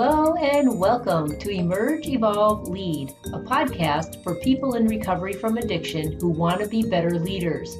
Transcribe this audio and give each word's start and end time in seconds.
Hello 0.00 0.36
and 0.36 0.78
welcome 0.78 1.36
to 1.40 1.50
Emerge, 1.50 2.06
Evolve, 2.06 2.68
Lead, 2.68 3.10
a 3.32 3.40
podcast 3.40 4.22
for 4.22 4.36
people 4.36 4.76
in 4.76 4.86
recovery 4.86 5.32
from 5.32 5.58
addiction 5.58 6.12
who 6.20 6.28
want 6.28 6.60
to 6.60 6.68
be 6.68 6.84
better 6.84 7.18
leaders. 7.18 7.76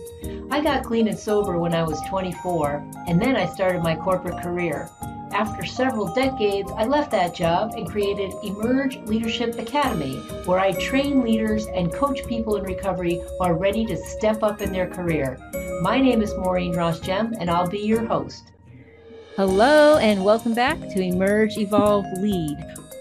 I 0.51 0.61
got 0.61 0.83
clean 0.83 1.07
and 1.07 1.17
sober 1.17 1.61
when 1.61 1.77
I 1.77 1.85
was 1.85 2.01
24, 2.09 2.85
and 3.07 3.23
then 3.23 3.37
I 3.37 3.47
started 3.47 3.85
my 3.85 3.95
corporate 3.95 4.43
career. 4.43 4.91
After 5.31 5.65
several 5.65 6.13
decades, 6.13 6.73
I 6.73 6.87
left 6.87 7.13
that 7.13 7.37
job 7.37 7.75
and 7.77 7.89
created 7.89 8.35
Emerge 8.43 8.97
Leadership 9.07 9.57
Academy, 9.57 10.17
where 10.45 10.59
I 10.59 10.73
train 10.73 11.23
leaders 11.23 11.67
and 11.67 11.95
coach 11.95 12.27
people 12.27 12.57
in 12.57 12.65
recovery 12.65 13.21
who 13.21 13.45
are 13.45 13.55
ready 13.55 13.87
to 13.87 13.97
step 13.97 14.43
up 14.43 14.61
in 14.61 14.73
their 14.73 14.91
career. 14.91 15.39
My 15.83 16.01
name 16.01 16.23
is 16.23 16.35
Maureen 16.35 16.75
Ross 16.75 16.99
and 17.09 17.49
I'll 17.49 17.69
be 17.69 17.79
your 17.79 18.05
host. 18.05 18.51
Hello, 19.39 19.99
and 19.99 20.25
welcome 20.25 20.53
back 20.53 20.81
to 20.81 21.01
Emerge, 21.01 21.59
Evolve, 21.59 22.05
Lead. 22.19 22.59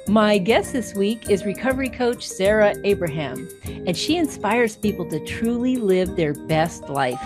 My 0.08 0.38
guest 0.38 0.72
this 0.72 0.94
week 0.94 1.32
is 1.32 1.48
recovery 1.48 1.90
coach 1.90 2.28
Sarah 2.28 2.76
Abraham, 2.84 3.50
and 3.66 3.98
she 3.98 4.18
inspires 4.18 4.76
people 4.76 5.10
to 5.10 5.20
truly 5.26 5.78
live 5.78 6.16
their 6.16 6.36
best 6.36 6.90
life. 6.90 7.20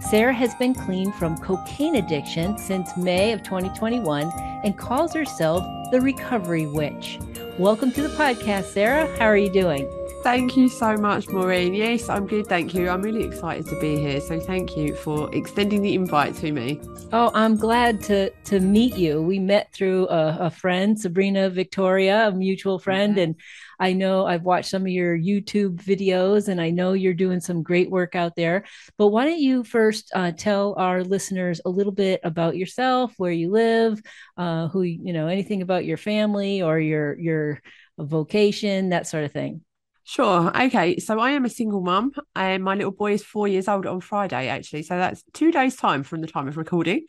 Sarah 0.00 0.34
has 0.34 0.54
been 0.56 0.74
clean 0.74 1.12
from 1.12 1.38
cocaine 1.38 1.94
addiction 1.94 2.58
since 2.58 2.94
May 2.94 3.32
of 3.32 3.42
2021 3.42 4.30
and 4.62 4.76
calls 4.76 5.14
herself 5.14 5.64
the 5.90 6.02
Recovery 6.02 6.66
Witch. 6.66 7.18
Welcome 7.58 7.90
to 7.92 8.02
the 8.02 8.14
podcast, 8.16 8.64
Sarah. 8.64 9.06
How 9.16 9.24
are 9.24 9.38
you 9.38 9.50
doing? 9.50 9.90
Thank 10.28 10.58
you 10.58 10.68
so 10.68 10.94
much, 10.94 11.26
Maureen. 11.30 11.72
Yes, 11.72 12.10
I'm 12.10 12.26
good. 12.26 12.46
Thank 12.46 12.74
you. 12.74 12.90
I'm 12.90 13.00
really 13.00 13.24
excited 13.24 13.64
to 13.68 13.80
be 13.80 13.98
here. 13.98 14.20
So 14.20 14.38
thank 14.38 14.76
you 14.76 14.94
for 14.94 15.34
extending 15.34 15.80
the 15.80 15.94
invite 15.94 16.34
to 16.36 16.52
me. 16.52 16.82
Oh, 17.14 17.30
I'm 17.32 17.56
glad 17.56 18.02
to 18.02 18.28
to 18.28 18.60
meet 18.60 18.94
you. 18.98 19.22
We 19.22 19.38
met 19.38 19.72
through 19.72 20.06
a, 20.08 20.36
a 20.40 20.50
friend, 20.50 21.00
Sabrina 21.00 21.48
Victoria, 21.48 22.28
a 22.28 22.32
mutual 22.32 22.78
friend, 22.78 23.12
mm-hmm. 23.12 23.20
and 23.20 23.34
I 23.80 23.94
know 23.94 24.26
I've 24.26 24.42
watched 24.42 24.68
some 24.68 24.82
of 24.82 24.88
your 24.88 25.16
YouTube 25.16 25.76
videos, 25.76 26.48
and 26.48 26.60
I 26.60 26.68
know 26.68 26.92
you're 26.92 27.14
doing 27.14 27.40
some 27.40 27.62
great 27.62 27.90
work 27.90 28.14
out 28.14 28.36
there. 28.36 28.64
But 28.98 29.08
why 29.08 29.24
don't 29.24 29.40
you 29.40 29.64
first 29.64 30.12
uh, 30.14 30.32
tell 30.32 30.74
our 30.76 31.04
listeners 31.04 31.62
a 31.64 31.70
little 31.70 31.94
bit 31.94 32.20
about 32.22 32.54
yourself, 32.54 33.14
where 33.16 33.32
you 33.32 33.50
live, 33.50 34.02
uh, 34.36 34.68
who 34.68 34.82
you 34.82 35.14
know, 35.14 35.26
anything 35.26 35.62
about 35.62 35.86
your 35.86 35.96
family 35.96 36.60
or 36.60 36.78
your 36.78 37.18
your 37.18 37.62
vocation, 37.98 38.90
that 38.90 39.06
sort 39.06 39.24
of 39.24 39.32
thing. 39.32 39.62
Sure. 40.08 40.50
Okay. 40.58 40.98
So 41.00 41.20
I 41.20 41.32
am 41.32 41.44
a 41.44 41.50
single 41.50 41.82
mum, 41.82 42.12
and 42.34 42.64
my 42.64 42.74
little 42.74 42.92
boy 42.92 43.12
is 43.12 43.22
four 43.22 43.46
years 43.46 43.68
old 43.68 43.84
on 43.84 44.00
Friday, 44.00 44.48
actually. 44.48 44.82
So 44.82 44.96
that's 44.96 45.22
two 45.34 45.52
days' 45.52 45.76
time 45.76 46.02
from 46.02 46.22
the 46.22 46.26
time 46.26 46.48
of 46.48 46.56
recording. 46.56 47.04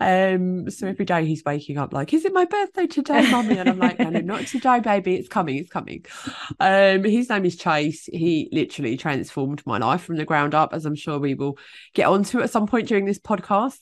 Um, 0.00 0.70
so 0.70 0.86
every 0.86 1.04
day 1.04 1.24
he's 1.26 1.44
waking 1.44 1.78
up 1.78 1.92
like, 1.92 2.14
"Is 2.14 2.24
it 2.24 2.32
my 2.32 2.46
birthday 2.46 2.86
today, 2.86 3.30
mummy?" 3.30 3.58
And 3.58 3.68
I'm 3.68 3.78
like, 3.78 3.98
"No, 3.98 4.08
no, 4.08 4.20
not 4.20 4.46
today, 4.46 4.80
baby. 4.80 5.16
It's 5.16 5.28
coming. 5.28 5.56
It's 5.58 5.70
coming." 5.70 6.04
Um, 6.58 7.04
his 7.04 7.28
name 7.28 7.44
is 7.44 7.56
Chase. 7.56 8.06
He 8.06 8.48
literally 8.52 8.96
transformed 8.96 9.62
my 9.66 9.78
life 9.78 10.02
from 10.02 10.16
the 10.16 10.24
ground 10.24 10.54
up, 10.54 10.72
as 10.72 10.86
I'm 10.86 10.94
sure 10.94 11.18
we 11.18 11.34
will 11.34 11.58
get 11.94 12.06
onto 12.06 12.40
at 12.40 12.50
some 12.50 12.66
point 12.66 12.88
during 12.88 13.04
this 13.04 13.18
podcast. 13.18 13.80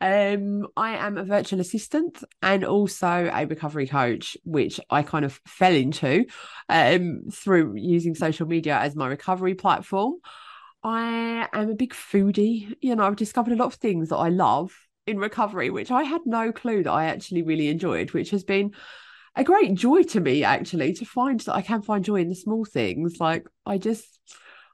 Um, 0.00 0.68
I 0.76 0.92
am 0.92 1.18
a 1.18 1.24
virtual 1.24 1.60
assistant 1.60 2.22
and 2.42 2.64
also 2.64 3.30
a 3.32 3.46
recovery 3.46 3.86
coach, 3.86 4.36
which 4.44 4.78
I 4.88 5.02
kind 5.02 5.24
of 5.24 5.40
fell 5.46 5.72
into 5.72 6.26
um, 6.68 7.22
through 7.32 7.74
using 7.76 8.14
social 8.14 8.46
media 8.46 8.78
as 8.78 8.94
my 8.94 9.08
recovery 9.08 9.54
platform. 9.54 10.14
I 10.82 11.48
am 11.52 11.70
a 11.70 11.74
big 11.74 11.92
foodie. 11.92 12.74
You 12.80 12.94
know, 12.94 13.04
I've 13.04 13.16
discovered 13.16 13.52
a 13.52 13.56
lot 13.56 13.66
of 13.66 13.74
things 13.74 14.10
that 14.10 14.16
I 14.16 14.28
love 14.28 14.72
in 15.06 15.18
recovery, 15.18 15.70
which 15.70 15.90
I 15.90 16.02
had 16.02 16.22
no 16.24 16.52
clue 16.52 16.82
that 16.82 16.92
I 16.92 17.06
actually 17.06 17.42
really 17.42 17.68
enjoyed, 17.68 18.12
which 18.12 18.30
has 18.30 18.44
been 18.44 18.72
a 19.34 19.44
great 19.44 19.74
joy 19.74 20.02
to 20.02 20.20
me 20.20 20.44
actually 20.44 20.94
to 20.94 21.04
find 21.04 21.38
that 21.40 21.54
I 21.54 21.62
can 21.62 21.82
find 21.82 22.04
joy 22.04 22.16
in 22.16 22.28
the 22.28 22.34
small 22.34 22.64
things. 22.64 23.20
Like 23.20 23.46
I 23.64 23.78
just 23.78 24.18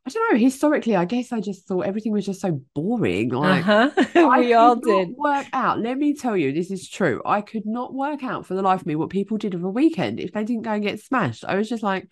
I 0.05 0.11
don't 0.11 0.33
know. 0.33 0.39
Historically, 0.39 0.97
I 0.97 1.05
guess 1.05 1.33
I 1.33 1.41
just 1.41 1.69
thought 1.69 1.87
everything 1.87 2.13
was 2.13 2.27
just 2.27 2.41
so 2.41 2.61
boring. 2.75 3.29
Like 3.29 3.67
uh-huh. 3.67 3.91
we 4.41 4.53
all 4.53 4.75
did 4.75 5.11
work 5.17 5.47
out. 5.53 5.79
Let 5.79 5.97
me 5.97 6.15
tell 6.15 6.37
you, 6.37 6.53
this 6.53 6.73
is 6.73 6.89
true. 6.89 7.23
I 7.25 7.41
could 7.41 7.67
not 7.67 7.95
work 7.95 8.25
out 8.25 8.45
for 8.45 8.55
the 8.55 8.63
life 8.63 8.81
of 8.81 8.87
me 8.87 8.97
what 8.97 9.11
people 9.11 9.39
did 9.39 9.55
of 9.55 9.63
a 9.63 9.71
weekend 9.71 10.19
if 10.19 10.33
they 10.33 10.43
didn't 10.43 10.63
go 10.63 10.73
and 10.73 10.83
get 10.83 11.01
smashed. 11.01 11.45
I 11.45 11.55
was 11.55 11.69
just 11.69 11.85
like, 11.85 12.09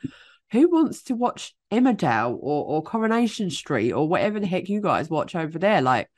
who 0.53 0.69
wants 0.69 1.03
to 1.05 1.17
watch 1.17 1.53
Emmerdale 1.73 2.37
or, 2.41 2.65
or 2.65 2.83
Coronation 2.83 3.51
Street 3.51 3.93
or 3.93 4.09
whatever 4.09 4.39
the 4.39 4.47
heck 4.47 4.69
you 4.69 4.81
guys 4.81 5.11
watch 5.11 5.35
over 5.35 5.59
there? 5.59 5.83
Like, 5.83 6.09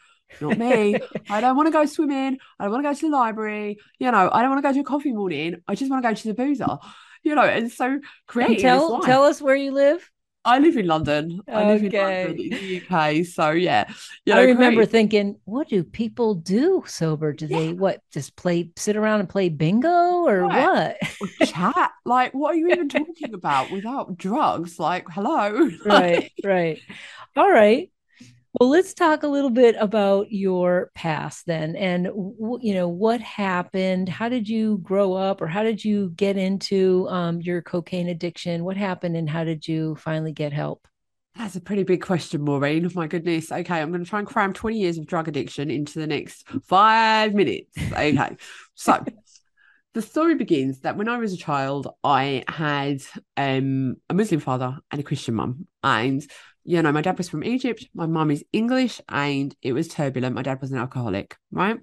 not 0.41 0.59
me. 0.59 0.99
I 1.31 1.41
don't 1.41 1.57
want 1.57 1.67
to 1.67 1.73
go 1.73 1.85
swimming. 1.87 2.39
I 2.59 2.65
don't 2.65 2.73
want 2.73 2.85
to 2.85 2.91
go 2.91 2.95
to 2.95 3.11
the 3.11 3.17
library. 3.17 3.79
You 3.99 4.11
know, 4.11 4.31
I 4.33 4.43
don't 4.43 4.51
want 4.51 4.63
to 4.63 4.69
go 4.69 4.73
to 4.73 4.81
a 4.81 4.85
coffee 4.85 5.13
morning. 5.13 5.57
I 5.69 5.75
just 5.75 5.91
want 5.91 6.03
to 6.03 6.09
go 6.09 6.15
to 6.15 6.29
the 6.29 6.35
boozer. 6.35 6.79
You 7.23 7.35
know, 7.35 7.43
and 7.43 7.71
so 7.71 8.01
creating. 8.27 8.61
Tell 8.61 9.01
tell 9.01 9.25
us 9.25 9.41
where 9.41 9.57
you 9.57 9.73
live. 9.73 10.11
I 10.45 10.59
live 10.59 10.77
in 10.77 10.87
London. 10.87 11.41
I 11.47 11.73
live 11.73 11.85
in 11.85 11.93
London 11.93 12.41
in 12.41 12.51
the 12.51 12.83
UK. 12.83 13.25
So 13.25 13.51
yeah, 13.51 13.89
you 14.27 14.35
know, 14.35 14.41
I 14.41 14.45
remember 14.45 14.81
great. 14.81 14.91
thinking, 14.91 15.37
what 15.45 15.69
do 15.69 15.85
people 15.85 16.35
do 16.35 16.83
sober? 16.87 17.33
Do 17.33 17.47
yeah. 17.47 17.59
they 17.59 17.73
what 17.75 18.01
just 18.13 18.35
play, 18.35 18.71
sit 18.77 18.97
around 18.97 19.21
and 19.21 19.29
play 19.29 19.51
bingo 19.51 19.89
or 20.27 20.45
what? 20.45 20.97
Or 21.41 21.47
chat? 21.47 21.93
like, 22.05 22.35
what 22.35 22.55
are 22.55 22.57
you 22.57 22.71
even 22.71 22.89
talking 22.89 23.35
about 23.35 23.71
without 23.71 24.17
drugs? 24.17 24.81
Like, 24.81 25.07
hello. 25.09 25.71
right, 25.85 26.33
right. 26.43 26.81
All 27.37 27.51
right. 27.51 27.91
Well, 28.61 28.69
let's 28.69 28.93
talk 28.93 29.23
a 29.23 29.29
little 29.29 29.51
bit 29.51 29.77
about 29.79 30.31
your 30.31 30.91
past 30.95 31.47
then, 31.47 31.75
and 31.75 32.05
you 32.05 32.75
know 32.75 32.87
what 32.87 33.23
happened. 33.23 34.11
How 34.11 34.29
did 34.29 34.47
you 34.47 34.79
grow 34.83 35.15
up, 35.15 35.41
or 35.41 35.47
how 35.47 35.63
did 35.63 35.83
you 35.83 36.11
get 36.11 36.37
into 36.37 37.09
um, 37.09 37.41
your 37.41 37.63
cocaine 37.63 38.09
addiction? 38.09 38.65
What 38.65 38.77
happened, 38.77 39.17
and 39.17 39.29
how 39.29 39.45
did 39.45 39.67
you 39.67 39.97
finally 39.97 40.33
get 40.33 40.53
help? 40.53 40.87
That's 41.35 41.57
a 41.57 41.63
pretty 41.63 41.83
big 41.83 42.03
question, 42.03 42.43
Maureen. 42.43 42.91
My 42.95 43.07
goodness. 43.07 43.51
Okay, 43.51 43.81
I'm 43.81 43.91
going 43.91 44.05
to 44.05 44.11
try 44.11 44.19
and 44.19 44.29
cram 44.29 44.53
20 44.53 44.79
years 44.79 44.99
of 44.99 45.07
drug 45.07 45.29
addiction 45.29 45.71
into 45.71 45.99
the 45.99 46.07
next 46.07 46.47
five 46.67 47.33
minutes. 47.33 47.71
Okay, 47.93 48.37
so 48.75 49.03
the 49.95 50.03
story 50.03 50.35
begins 50.35 50.81
that 50.81 50.99
when 50.99 51.09
I 51.09 51.17
was 51.17 51.33
a 51.33 51.39
child, 51.39 51.89
I 52.05 52.45
had 52.49 53.03
um, 53.39 53.97
a 54.11 54.15
Muslim 54.15 54.41
father 54.41 54.77
and 54.91 55.01
a 55.01 55.05
Christian 55.05 55.35
mum, 55.35 55.67
and 55.83 56.23
you 56.65 56.81
know, 56.83 56.93
my 56.93 57.03
dad 57.03 57.19
was 57.19 57.29
from 57.29 57.45
Egypt, 57.45 57.89
my 57.95 58.07
mum 58.07 58.31
is 58.31 58.45
English, 58.53 59.01
and 59.09 59.55
it 59.63 59.73
was 59.73 59.89
turbulent. 59.89 60.35
My 60.35 60.43
dad 60.43 60.61
was 60.61 60.73
an 60.73 60.79
alcoholic, 60.79 61.37
right? 61.51 61.79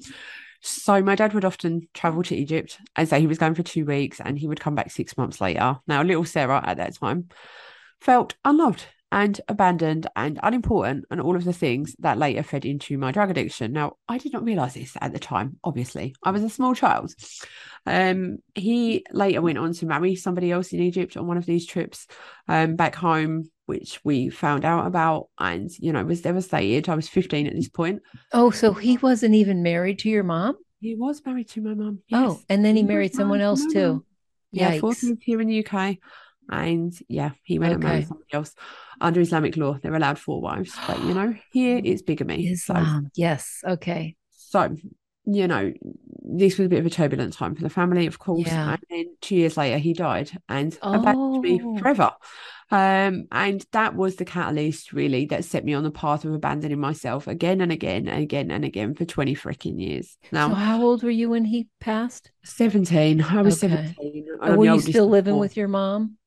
So 0.62 1.02
my 1.02 1.16
dad 1.16 1.34
would 1.34 1.46
often 1.46 1.88
travel 1.94 2.24
to 2.24 2.36
Egypt 2.36 2.78
and 2.96 3.08
say 3.08 3.20
he 3.20 3.28
was 3.28 3.38
going 3.38 3.56
for 3.56 3.64
two 3.64 3.86
weeks 3.86 4.20
and 4.20 4.38
he 4.38 4.48
would 4.48 4.60
come 4.60 4.76
back 4.76 4.92
six 4.92 5.18
months 5.18 5.40
later. 5.40 5.78
Now, 5.88 6.04
little 6.04 6.26
Sarah 6.26 6.62
at 6.66 6.78
that 6.78 6.96
time 6.96 7.30
felt 8.02 8.36
unloved 8.44 8.86
and 9.12 9.42
abandoned 9.47 10.08
and 10.16 10.40
unimportant 10.44 11.06
and 11.09 11.20
all 11.20 11.36
of 11.36 11.44
the 11.44 11.53
things 11.53 11.96
that 12.00 12.18
later 12.18 12.44
fed 12.44 12.66
into 12.66 12.97
my 12.97 13.12
drug 13.12 13.31
addiction. 13.31 13.74
Now, 13.74 13.97
I 14.08 14.18
did 14.18 14.34
not 14.34 14.44
realize 14.44 14.75
this 14.75 14.96
at 15.02 15.14
the 15.14 15.20
time, 15.20 15.58
obviously. 15.64 16.16
I 16.24 16.31
was 16.31 16.44
a 16.44 16.50
small 16.50 16.75
child. 16.75 17.14
Um, 17.86 18.38
he 18.53 19.06
later 19.12 19.42
went 19.42 19.58
on 19.58 19.74
to 19.74 19.86
marry 19.86 20.16
somebody 20.16 20.52
else 20.52 20.74
in 20.74 20.81
Egypt 20.81 21.18
on 21.18 21.28
one 21.28 21.38
of 21.38 21.46
these 21.46 21.66
trips 21.66 22.08
um, 22.48 22.75
back 22.75 22.96
home 22.96 23.50
which 23.69 24.00
we 24.03 24.30
found 24.30 24.66
out 24.66 24.88
about 24.88 25.28
and 25.38 25.69
you 25.78 25.94
know 25.94 26.03
was 26.03 26.24
devastated 26.24 26.90
i 26.90 26.96
was 26.96 27.08
15 27.08 27.46
at 27.46 27.53
this 27.53 27.69
point 27.69 28.02
oh 28.34 28.50
so 28.50 28.74
he 28.74 28.98
wasn't 28.98 29.36
even 29.36 29.62
married 29.62 30.00
to 30.00 30.09
your 30.09 30.24
mom 30.24 30.58
he 30.81 30.96
was 30.96 31.22
married 31.24 31.48
to 31.50 31.62
my 31.62 31.75
mom 31.75 32.00
yes. 32.08 32.19
oh 32.19 32.42
and 32.50 32.66
then 32.66 32.75
he, 32.75 32.81
he 32.81 32.88
married 32.88 33.14
someone 33.14 33.42
else 33.42 33.64
too 33.72 34.03
yeah 34.52 34.80
four 34.80 34.96
kids 34.96 35.19
here 35.22 35.40
in 35.40 35.48
the 35.48 35.64
uk 35.64 35.98
and 36.50 36.94
yeah 37.08 37.32
he 37.44 37.60
went 37.60 37.72
okay. 37.72 37.76
and 37.76 37.84
married 37.84 38.08
somebody 38.08 38.34
else 38.34 38.54
under 39.02 39.22
islamic 39.22 39.56
law 39.58 39.78
they're 39.82 39.96
allowed 39.96 40.20
four 40.20 40.42
wives 40.42 40.76
but 40.88 41.02
you 41.04 41.14
know 41.14 41.34
here 41.52 41.82
it's 41.84 42.02
bigamy 42.02 42.48
Islam. 42.48 43.06
So. 43.06 43.10
yes 43.16 43.62
okay 43.66 44.16
so 44.32 44.76
you 45.32 45.48
know, 45.48 45.74
this 46.24 46.58
was 46.58 46.66
a 46.66 46.70
bit 46.70 46.80
of 46.80 46.86
a 46.86 46.90
turbulent 46.90 47.34
time 47.34 47.56
for 47.56 47.62
the 47.62 47.70
family, 47.70 48.08
of 48.08 48.20
course. 48.20 48.48
Yeah. 48.48 48.72
And 48.72 48.80
then 48.90 49.06
two 49.22 49.36
years 49.36 49.57
later, 49.57 49.78
he 49.78 49.94
died 49.94 50.31
and 50.48 50.78
oh. 50.81 50.94
abandoned 50.94 51.42
me 51.42 51.62
oh. 51.63 51.78
forever. 51.78 52.12
Um, 52.72 53.28
and 53.31 53.66
that 53.72 53.96
was 53.96 54.16
the 54.16 54.25
catalyst 54.25 54.94
really 54.94 55.25
that 55.28 55.44
set 55.44 55.66
me 55.66 55.74
on 55.74 55.84
the 55.84 55.90
path 55.90 56.24
of 56.24 56.34
abandoning 56.34 56.80
myself 56.80 57.28
again 57.28 57.62
and 57.62 57.72
again 57.72 58.07
and 58.07 58.22
again 58.22 58.51
and 58.51 58.63
again 58.63 58.94
for 58.94 59.06
20 59.06 59.36
freaking 59.36 59.80
years. 59.81 60.18
Now, 60.31 60.50
so 60.50 60.56
how 60.56 60.81
old 60.84 61.01
were 61.01 61.10
you 61.10 61.30
when 61.30 61.46
he 61.46 61.68
passed? 61.80 62.31
17. 62.44 63.24
I 63.24 63.42
was 63.42 63.63
okay. 63.63 63.96
17. 63.98 64.56
were 64.56 64.66
you 64.66 64.81
still 64.81 65.07
living 65.07 65.38
with 65.38 65.57
your 65.57 65.68
mom? 65.68 66.19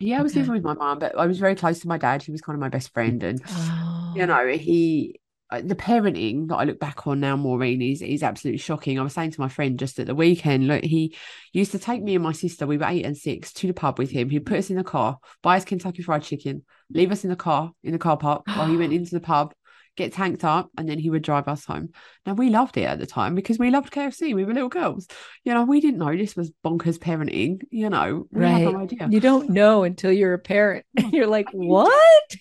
Yeah, 0.00 0.20
I 0.20 0.22
was 0.22 0.32
okay. 0.32 0.40
living 0.40 0.54
with 0.54 0.64
my 0.64 0.74
mom, 0.74 1.00
but 1.00 1.18
I 1.18 1.26
was 1.26 1.38
very 1.38 1.54
close 1.54 1.80
to 1.80 1.88
my 1.88 1.98
dad. 1.98 2.22
He 2.22 2.30
was 2.30 2.40
kind 2.40 2.54
of 2.54 2.60
my 2.60 2.68
best 2.68 2.92
friend. 2.92 3.22
And, 3.22 3.42
oh. 3.48 4.12
you 4.16 4.26
know, 4.26 4.46
he 4.46 5.20
uh, 5.50 5.62
the 5.64 5.74
parenting 5.74 6.48
that 6.48 6.56
I 6.56 6.64
look 6.64 6.78
back 6.78 7.06
on 7.06 7.20
now, 7.20 7.34
Maureen, 7.34 7.80
is 7.80 8.02
is 8.02 8.22
absolutely 8.22 8.58
shocking. 8.58 8.98
I 8.98 9.02
was 9.02 9.14
saying 9.14 9.30
to 9.32 9.40
my 9.40 9.48
friend 9.48 9.78
just 9.78 9.98
at 9.98 10.06
the 10.06 10.14
weekend, 10.14 10.66
look, 10.66 10.84
he 10.84 11.16
used 11.52 11.72
to 11.72 11.78
take 11.78 12.02
me 12.02 12.14
and 12.14 12.22
my 12.22 12.32
sister, 12.32 12.66
we 12.66 12.76
were 12.76 12.86
eight 12.86 13.06
and 13.06 13.16
six, 13.16 13.52
to 13.54 13.66
the 13.66 13.72
pub 13.72 13.98
with 13.98 14.10
him. 14.10 14.28
He'd 14.28 14.46
put 14.46 14.58
us 14.58 14.70
in 14.70 14.76
the 14.76 14.84
car, 14.84 15.18
buy 15.42 15.56
us 15.56 15.64
Kentucky 15.64 16.02
Fried 16.02 16.22
Chicken, 16.22 16.64
leave 16.90 17.10
us 17.10 17.24
in 17.24 17.30
the 17.30 17.36
car 17.36 17.72
in 17.82 17.92
the 17.92 17.98
car 17.98 18.18
park 18.18 18.46
while 18.46 18.66
he 18.66 18.76
went 18.76 18.92
into 18.92 19.14
the 19.14 19.20
pub, 19.20 19.54
get 19.98 20.14
tanked 20.14 20.44
up, 20.44 20.70
and 20.78 20.88
then 20.88 20.98
he 20.98 21.10
would 21.10 21.22
drive 21.22 21.48
us 21.48 21.64
home. 21.64 21.90
Now 22.24 22.32
we 22.34 22.48
loved 22.48 22.76
it 22.76 22.84
at 22.84 22.98
the 22.98 23.06
time 23.06 23.34
because 23.34 23.58
we 23.58 23.70
loved 23.70 23.92
KFC. 23.92 24.34
We 24.34 24.44
were 24.44 24.54
little 24.54 24.68
girls. 24.68 25.06
You 25.44 25.52
know, 25.52 25.64
we 25.64 25.80
didn't 25.80 25.98
know 25.98 26.16
this 26.16 26.36
was 26.36 26.50
bonkers 26.64 26.98
parenting. 26.98 27.60
You 27.70 27.90
know, 27.90 28.26
we 28.30 28.40
right. 28.42 28.50
had 28.50 28.72
no 28.72 28.78
idea. 28.78 29.08
You 29.10 29.20
don't 29.20 29.50
know 29.50 29.84
until 29.84 30.12
you're 30.12 30.34
a 30.34 30.38
parent. 30.38 30.86
You're 31.12 31.26
like, 31.26 31.48
what? 31.52 31.92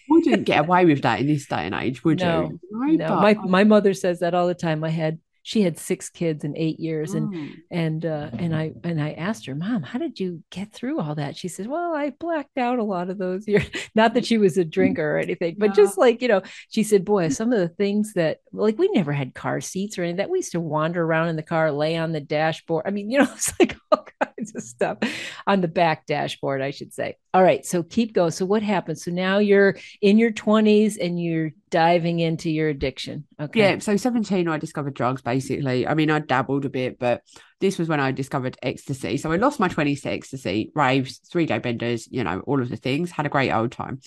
wouldn't 0.09 0.45
get 0.45 0.59
away 0.59 0.85
with 0.85 1.01
that 1.01 1.19
in 1.19 1.27
this 1.27 1.47
day 1.47 1.65
and 1.65 1.75
age, 1.75 2.03
would 2.03 2.19
No, 2.19 2.51
you? 2.71 2.97
No, 2.97 3.07
But- 3.07 3.21
my 3.21 3.33
my 3.33 3.63
mother 3.63 3.93
says 3.93 4.19
that 4.19 4.33
all 4.33 4.47
the 4.47 4.55
time. 4.55 4.83
I 4.83 4.89
had 4.89 5.19
she 5.47 5.61
had 5.61 5.79
six 5.79 6.09
kids 6.09 6.43
in 6.43 6.57
eight 6.57 6.77
years, 6.77 7.13
and 7.13 7.29
Mm. 7.29 7.53
and 7.71 8.05
uh, 8.05 8.29
and 8.37 8.53
I 8.53 8.73
and 8.83 9.01
I 9.01 9.11
asked 9.13 9.45
her, 9.45 9.55
Mom, 9.55 9.81
how 9.81 9.97
did 9.97 10.19
you 10.19 10.43
get 10.51 10.73
through 10.73 10.99
all 10.99 11.15
that? 11.15 11.37
She 11.37 11.47
says, 11.47 11.69
Well, 11.69 11.95
I 11.95 12.09
blacked 12.09 12.57
out 12.57 12.79
a 12.79 12.83
lot 12.83 13.09
of 13.09 13.17
those 13.17 13.47
years. 13.47 13.63
Not 13.95 14.13
that 14.15 14.25
she 14.25 14.37
was 14.37 14.57
a 14.57 14.65
drinker 14.65 15.15
or 15.15 15.19
anything, 15.19 15.55
but 15.57 15.69
Yeah. 15.69 15.75
just 15.75 15.97
like 15.97 16.21
you 16.21 16.27
know, 16.27 16.41
she 16.69 16.83
said, 16.83 17.05
Boy, 17.05 17.29
some 17.29 17.53
of 17.53 17.59
the 17.59 17.69
things 17.69 18.11
that 18.15 18.39
like 18.51 18.77
we 18.77 18.89
never 18.93 19.13
had 19.13 19.33
car 19.33 19.61
seats 19.61 19.97
or 19.97 20.03
anything 20.03 20.17
that 20.17 20.29
we 20.29 20.39
used 20.39 20.51
to 20.51 20.59
wander 20.59 21.01
around 21.01 21.29
in 21.29 21.37
the 21.37 21.43
car, 21.43 21.71
lay 21.71 21.95
on 21.95 22.11
the 22.11 22.19
dashboard. 22.19 22.83
I 22.85 22.91
mean, 22.91 23.09
you 23.09 23.19
know, 23.19 23.27
it's 23.33 23.57
like 23.57 23.77
all 23.93 24.05
kinds 24.37 24.55
of 24.55 24.63
stuff 24.63 24.97
on 25.45 25.61
the 25.61 25.67
back 25.67 26.05
dashboard, 26.05 26.61
I 26.61 26.71
should 26.71 26.93
say. 26.93 27.15
All 27.33 27.43
right, 27.43 27.65
so 27.65 27.83
keep 27.83 28.13
going. 28.13 28.31
So 28.31 28.45
what 28.45 28.63
happened? 28.63 28.99
So 28.99 29.11
now 29.11 29.39
you're 29.39 29.77
in 30.01 30.17
your 30.17 30.31
20s 30.31 30.97
and 30.99 31.21
you're 31.21 31.51
diving 31.69 32.19
into 32.19 32.49
your 32.49 32.69
addiction. 32.69 33.25
Okay. 33.39 33.59
Yeah, 33.59 33.79
so 33.79 33.97
17, 33.97 34.47
I 34.47 34.57
discovered 34.57 34.93
drugs 34.93 35.21
basically. 35.21 35.87
I 35.87 35.93
mean, 35.93 36.09
I 36.09 36.19
dabbled 36.19 36.65
a 36.65 36.69
bit, 36.69 36.99
but 36.99 37.21
this 37.59 37.77
was 37.77 37.87
when 37.87 37.99
I 37.99 38.11
discovered 38.11 38.57
ecstasy. 38.61 39.17
So 39.17 39.31
I 39.31 39.37
lost 39.37 39.59
my 39.59 39.69
20s 39.69 40.01
to 40.03 40.09
ecstasy, 40.09 40.71
raves, 40.75 41.19
three 41.31 41.45
day 41.45 41.59
benders, 41.59 42.07
you 42.09 42.23
know, 42.23 42.41
all 42.41 42.61
of 42.61 42.69
the 42.69 42.77
things, 42.77 43.11
had 43.11 43.25
a 43.25 43.29
great 43.29 43.51
old 43.51 43.71
time. 43.71 43.99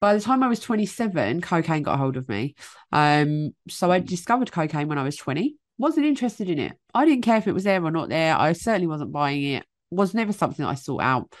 By 0.00 0.14
the 0.14 0.20
time 0.20 0.42
I 0.42 0.48
was 0.48 0.60
27, 0.60 1.40
cocaine 1.40 1.82
got 1.82 1.94
a 1.94 1.96
hold 1.98 2.18
of 2.18 2.28
me. 2.28 2.54
Um, 2.92 3.54
so 3.68 3.90
I 3.90 3.98
discovered 4.00 4.52
cocaine 4.52 4.88
when 4.88 4.98
I 4.98 5.02
was 5.02 5.16
20. 5.16 5.56
Wasn't 5.78 6.06
interested 6.06 6.48
in 6.48 6.58
it. 6.58 6.72
I 6.94 7.04
didn't 7.04 7.24
care 7.24 7.36
if 7.36 7.46
it 7.46 7.52
was 7.52 7.64
there 7.64 7.84
or 7.84 7.90
not 7.90 8.08
there. 8.08 8.36
I 8.36 8.52
certainly 8.52 8.86
wasn't 8.86 9.12
buying 9.12 9.42
it. 9.42 9.64
Was 9.90 10.14
never 10.14 10.32
something 10.32 10.64
that 10.64 10.70
I 10.70 10.74
sought 10.74 11.02
out. 11.02 11.32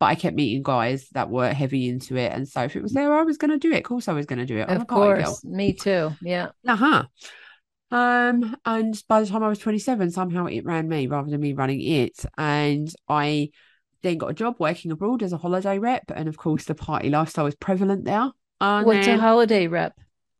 But 0.00 0.06
I 0.06 0.14
kept 0.16 0.36
meeting 0.36 0.62
guys 0.62 1.08
that 1.12 1.30
were 1.30 1.52
heavy 1.52 1.88
into 1.88 2.16
it. 2.16 2.32
And 2.32 2.48
so 2.48 2.64
if 2.64 2.74
it 2.74 2.82
was 2.82 2.92
there, 2.92 3.14
I 3.14 3.22
was 3.22 3.38
going 3.38 3.52
to 3.52 3.58
do 3.58 3.72
it. 3.72 3.78
Of 3.78 3.84
course, 3.84 4.08
I 4.08 4.12
was 4.12 4.26
going 4.26 4.40
to 4.40 4.46
do 4.46 4.58
it. 4.58 4.66
I'm 4.68 4.80
Of 4.80 4.86
course. 4.88 5.44
Me 5.44 5.72
too. 5.72 6.10
Yeah. 6.20 6.48
Uh-huh. 6.66 7.04
Um, 7.90 8.56
and 8.64 9.00
by 9.08 9.20
the 9.20 9.26
time 9.26 9.44
I 9.44 9.48
was 9.48 9.60
27, 9.60 10.10
somehow 10.10 10.46
it 10.46 10.64
ran 10.64 10.88
me 10.88 11.06
rather 11.06 11.30
than 11.30 11.40
me 11.40 11.52
running 11.52 11.80
it. 11.80 12.24
And 12.36 12.92
I 13.08 13.50
then 14.02 14.18
got 14.18 14.30
a 14.30 14.34
job 14.34 14.56
working 14.58 14.90
abroad 14.90 15.22
as 15.22 15.32
a 15.32 15.38
holiday 15.38 15.78
rep. 15.78 16.10
And 16.14 16.28
of 16.28 16.36
course, 16.36 16.64
the 16.64 16.74
party 16.74 17.08
lifestyle 17.08 17.44
was 17.44 17.54
prevalent 17.54 18.04
there. 18.04 18.30
And 18.60 18.86
What's 18.86 19.06
a 19.06 19.16
holiday 19.16 19.68
rep? 19.68 19.94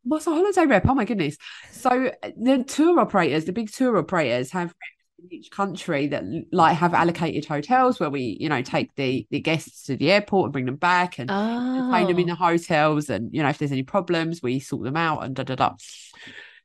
What's 0.05 0.27
a 0.27 0.31
holiday 0.31 0.65
rep? 0.65 0.85
Oh 0.87 0.95
my 0.95 1.05
goodness. 1.05 1.37
So 1.71 2.11
the 2.37 2.63
tour 2.67 2.99
operators, 2.99 3.45
the 3.45 3.53
big 3.53 3.71
tour 3.71 3.97
operators 3.97 4.51
have 4.51 4.73
in 5.19 5.33
each 5.33 5.51
country 5.51 6.07
that 6.07 6.23
like 6.51 6.77
have 6.77 6.93
allocated 6.93 7.45
hotels 7.45 7.99
where 7.99 8.09
we, 8.09 8.37
you 8.39 8.49
know, 8.49 8.61
take 8.61 8.93
the 8.95 9.27
the 9.31 9.39
guests 9.41 9.83
to 9.83 9.97
the 9.97 10.11
airport 10.11 10.45
and 10.47 10.53
bring 10.53 10.65
them 10.65 10.75
back 10.77 11.19
and 11.19 11.33
entertain 11.75 12.07
them 12.07 12.19
in 12.19 12.27
the 12.27 12.35
Oh, 12.35 12.37
hotels 12.37 13.09
and 13.09 13.33
you 13.33 13.43
know 13.43 13.49
if 13.49 13.57
there's 13.57 13.71
any 13.71 13.83
problems 13.83 14.41
we 14.41 14.59
sort 14.59 14.83
them 14.83 14.95
out 14.97 15.23
and 15.23 15.35
da 15.35 15.43
da 15.43 15.55
da 15.55 15.73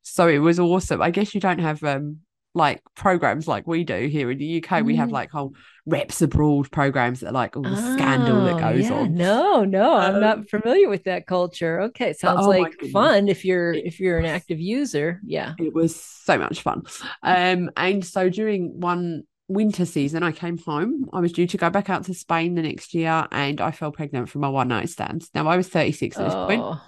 so 0.02 0.28
it 0.28 0.38
was 0.38 0.58
awesome 0.58 1.02
i 1.02 1.10
guess 1.10 1.34
you 1.34 1.40
don't 1.40 1.58
have 1.58 1.82
um 1.84 2.18
like 2.54 2.82
programs 2.96 3.46
like 3.46 3.66
we 3.66 3.84
do 3.84 4.06
here 4.08 4.30
in 4.30 4.38
the 4.38 4.62
uk 4.64 4.84
we 4.84 4.96
have 4.96 5.08
Mm. 5.10 5.12
like 5.12 5.30
whole 5.30 5.54
reps 5.86 6.20
abroad 6.20 6.70
programs 6.70 7.20
that 7.20 7.28
are 7.28 7.32
like 7.32 7.56
all 7.56 7.62
the 7.62 7.76
scandal 7.76 8.44
that 8.44 8.54
Oh, 8.56 8.58
goes 8.72 8.84
yeah. 8.88 8.92
on 8.94 9.14
No, 9.14 9.64
no, 9.64 9.94
I'm 9.96 10.16
Um, 10.16 10.20
not 10.20 10.48
familiar 10.50 10.88
with 10.88 11.04
that 11.04 11.26
culture. 11.26 11.80
Okay, 11.82 12.12
sounds 12.12 12.44
oh 12.46 12.48
like 12.50 12.74
fun 12.92 13.28
if 13.28 13.44
you're 13.44 13.72
It 13.72 13.86
if 13.86 14.00
you're 14.00 14.18
an 14.18 14.24
active 14.26 14.58
user. 14.60 15.20
Yeah. 15.24 15.54
it 15.58 15.72
was 15.74 15.94
so 15.96 16.38
much 16.38 16.62
fun 16.62 16.82
um 17.22 17.70
and 17.76 18.04
so 18.04 18.28
during 18.28 18.80
one 18.80 19.22
winter 19.48 19.84
season 19.84 20.22
i 20.22 20.30
came 20.30 20.56
home 20.58 21.08
i 21.12 21.18
was 21.18 21.32
due 21.32 21.46
to 21.46 21.56
go 21.56 21.68
back 21.70 21.90
out 21.90 22.04
to 22.04 22.14
spain 22.14 22.54
the 22.54 22.62
next 22.62 22.94
year 22.94 23.26
and 23.32 23.60
i 23.60 23.72
fell 23.72 23.90
pregnant 23.90 24.28
from 24.28 24.44
a 24.44 24.50
one 24.50 24.68
night 24.68 24.88
stand 24.88 25.24
now 25.34 25.48
i 25.48 25.56
was 25.56 25.66
36 25.68 26.16
at 26.18 26.24
this 26.24 26.34
point 26.34 26.62
Oh, 26.62 26.80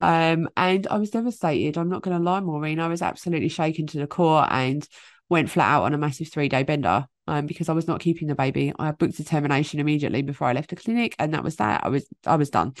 Um, 0.00 0.48
and 0.56 0.86
I 0.88 0.98
was 0.98 1.10
devastated. 1.10 1.76
I'm 1.76 1.88
not 1.88 2.02
going 2.02 2.16
to 2.16 2.22
lie, 2.22 2.40
Maureen. 2.40 2.80
I 2.80 2.88
was 2.88 3.02
absolutely 3.02 3.48
shaken 3.48 3.86
to 3.88 3.98
the 3.98 4.06
core 4.06 4.46
and 4.50 4.86
went 5.28 5.50
flat 5.50 5.68
out 5.68 5.84
on 5.84 5.94
a 5.94 5.98
massive 5.98 6.28
three 6.28 6.48
day 6.48 6.62
bender. 6.62 7.06
Um, 7.26 7.44
because 7.44 7.68
I 7.68 7.74
was 7.74 7.86
not 7.86 8.00
keeping 8.00 8.26
the 8.26 8.34
baby. 8.34 8.72
I 8.78 8.92
booked 8.92 9.18
a 9.20 9.24
termination 9.24 9.80
immediately 9.80 10.22
before 10.22 10.48
I 10.48 10.54
left 10.54 10.70
the 10.70 10.76
clinic, 10.76 11.14
and 11.18 11.34
that 11.34 11.44
was 11.44 11.56
that. 11.56 11.84
I 11.84 11.88
was 11.88 12.08
I 12.24 12.36
was 12.36 12.48
done. 12.48 12.72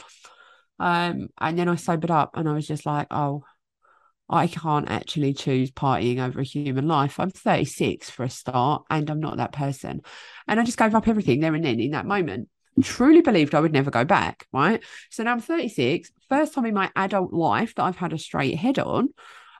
Um, 0.78 1.28
and 1.38 1.58
then 1.58 1.68
I 1.68 1.74
sobered 1.74 2.10
up, 2.10 2.30
and 2.34 2.48
I 2.48 2.54
was 2.54 2.66
just 2.66 2.86
like, 2.86 3.08
oh, 3.10 3.44
I 4.30 4.46
can't 4.46 4.90
actually 4.90 5.32
choose 5.32 5.70
partying 5.70 6.18
over 6.18 6.40
a 6.40 6.44
human 6.44 6.86
life. 6.86 7.18
I'm 7.18 7.30
36 7.30 8.10
for 8.10 8.24
a 8.24 8.30
start, 8.30 8.84
and 8.90 9.08
I'm 9.08 9.20
not 9.20 9.38
that 9.38 9.52
person. 9.52 10.02
And 10.46 10.60
I 10.60 10.64
just 10.64 10.78
gave 10.78 10.94
up 10.94 11.08
everything 11.08 11.40
there 11.40 11.54
and 11.54 11.64
then 11.64 11.80
in 11.80 11.92
that 11.92 12.06
moment. 12.06 12.48
Truly 12.82 13.22
believed 13.22 13.54
I 13.54 13.60
would 13.60 13.72
never 13.72 13.90
go 13.90 14.04
back, 14.04 14.46
right? 14.52 14.82
So 15.10 15.24
now 15.24 15.32
I'm 15.32 15.40
36, 15.40 16.10
first 16.28 16.54
time 16.54 16.66
in 16.66 16.74
my 16.74 16.90
adult 16.96 17.32
life 17.32 17.74
that 17.74 17.84
I've 17.84 17.96
had 17.96 18.12
a 18.12 18.18
straight 18.18 18.56
head 18.56 18.78
on. 18.78 19.08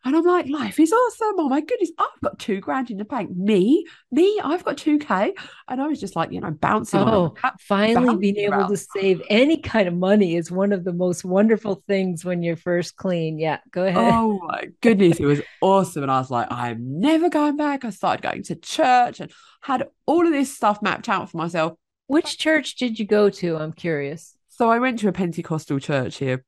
And 0.04 0.14
I'm 0.14 0.24
like, 0.24 0.48
life 0.48 0.78
is 0.78 0.92
awesome. 0.92 1.34
Oh 1.38 1.48
my 1.48 1.60
goodness, 1.60 1.90
I've 1.98 2.20
got 2.22 2.38
two 2.38 2.60
grand 2.60 2.90
in 2.90 2.98
the 2.98 3.04
bank. 3.04 3.30
Me, 3.36 3.84
me, 4.12 4.40
I've 4.42 4.64
got 4.64 4.76
2K. 4.76 5.32
And 5.68 5.82
I 5.82 5.86
was 5.88 5.98
just 5.98 6.14
like, 6.14 6.30
you 6.30 6.40
know, 6.40 6.52
bouncing 6.52 7.00
on 7.00 7.08
oh, 7.08 7.34
finally 7.60 7.94
bouncing 7.94 8.20
being 8.20 8.36
able 8.36 8.54
around. 8.54 8.70
to 8.70 8.76
save 8.76 9.22
any 9.28 9.56
kind 9.56 9.88
of 9.88 9.94
money 9.94 10.36
is 10.36 10.50
one 10.50 10.72
of 10.72 10.84
the 10.84 10.92
most 10.92 11.24
wonderful 11.24 11.82
things 11.88 12.24
when 12.24 12.42
you're 12.42 12.56
first 12.56 12.96
clean. 12.96 13.38
Yeah, 13.38 13.58
go 13.72 13.84
ahead. 13.84 13.96
Oh 13.98 14.38
my 14.46 14.68
goodness, 14.80 15.18
it 15.18 15.26
was 15.26 15.42
awesome. 15.60 16.04
And 16.04 16.12
I 16.12 16.20
was 16.20 16.30
like, 16.30 16.46
I'm 16.50 17.00
never 17.00 17.28
going 17.28 17.56
back. 17.56 17.84
I 17.84 17.90
started 17.90 18.22
going 18.22 18.44
to 18.44 18.54
church 18.54 19.18
and 19.18 19.32
had 19.62 19.88
all 20.06 20.24
of 20.24 20.32
this 20.32 20.54
stuff 20.54 20.80
mapped 20.80 21.08
out 21.08 21.30
for 21.30 21.38
myself. 21.38 21.74
Which 22.06 22.38
church 22.38 22.76
did 22.76 22.98
you 22.98 23.04
go 23.04 23.30
to? 23.30 23.56
I'm 23.56 23.72
curious. 23.72 24.36
So 24.48 24.70
I 24.70 24.78
went 24.78 25.00
to 25.00 25.08
a 25.08 25.12
Pentecostal 25.12 25.80
church 25.80 26.18
here. 26.18 26.44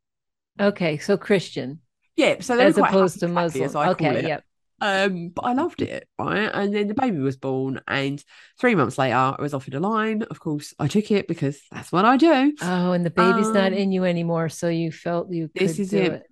Okay, 0.59 0.99
so 0.99 1.17
Christian 1.17 1.81
Yeah, 2.17 2.41
so 2.41 2.59
as 2.59 2.77
quite 2.77 2.91
opposed 2.91 3.21
to 3.21 3.29
Muslim. 3.29 3.65
as 3.71 3.75
I 3.77 3.89
Okay, 3.91 4.27
yep. 4.27 4.45
Um, 4.83 5.29
but 5.29 5.43
I 5.45 5.53
loved 5.53 5.83
it, 5.83 6.09
right? 6.19 6.51
And 6.53 6.75
then 6.75 6.89
the 6.89 6.95
baby 6.95 7.19
was 7.19 7.37
born, 7.37 7.81
and 7.87 8.23
three 8.59 8.75
months 8.75 8.97
later, 8.99 9.15
I 9.17 9.37
was 9.41 9.53
offered 9.55 9.75
a 9.75 9.81
line. 9.81 10.23
Of 10.25 10.41
course, 10.41 10.75
I 10.79 10.89
took 10.89 11.11
it 11.11 11.29
because 11.29 11.61
that's 11.71 11.93
what 11.93 12.05
I 12.07 12.17
do. 12.17 12.55
Oh, 12.61 12.93
and 12.93 13.05
the 13.05 13.11
baby's 13.11 13.55
not 13.55 13.73
Um, 13.73 13.75
in 13.75 13.91
you 13.93 14.05
anymore, 14.05 14.49
so 14.49 14.69
you 14.69 14.93
felt 14.93 15.31
you 15.31 15.49
this 15.55 15.73
could 15.73 15.79
is 15.79 15.93
do 15.93 15.99
it. 15.99 16.13
it. 16.13 16.30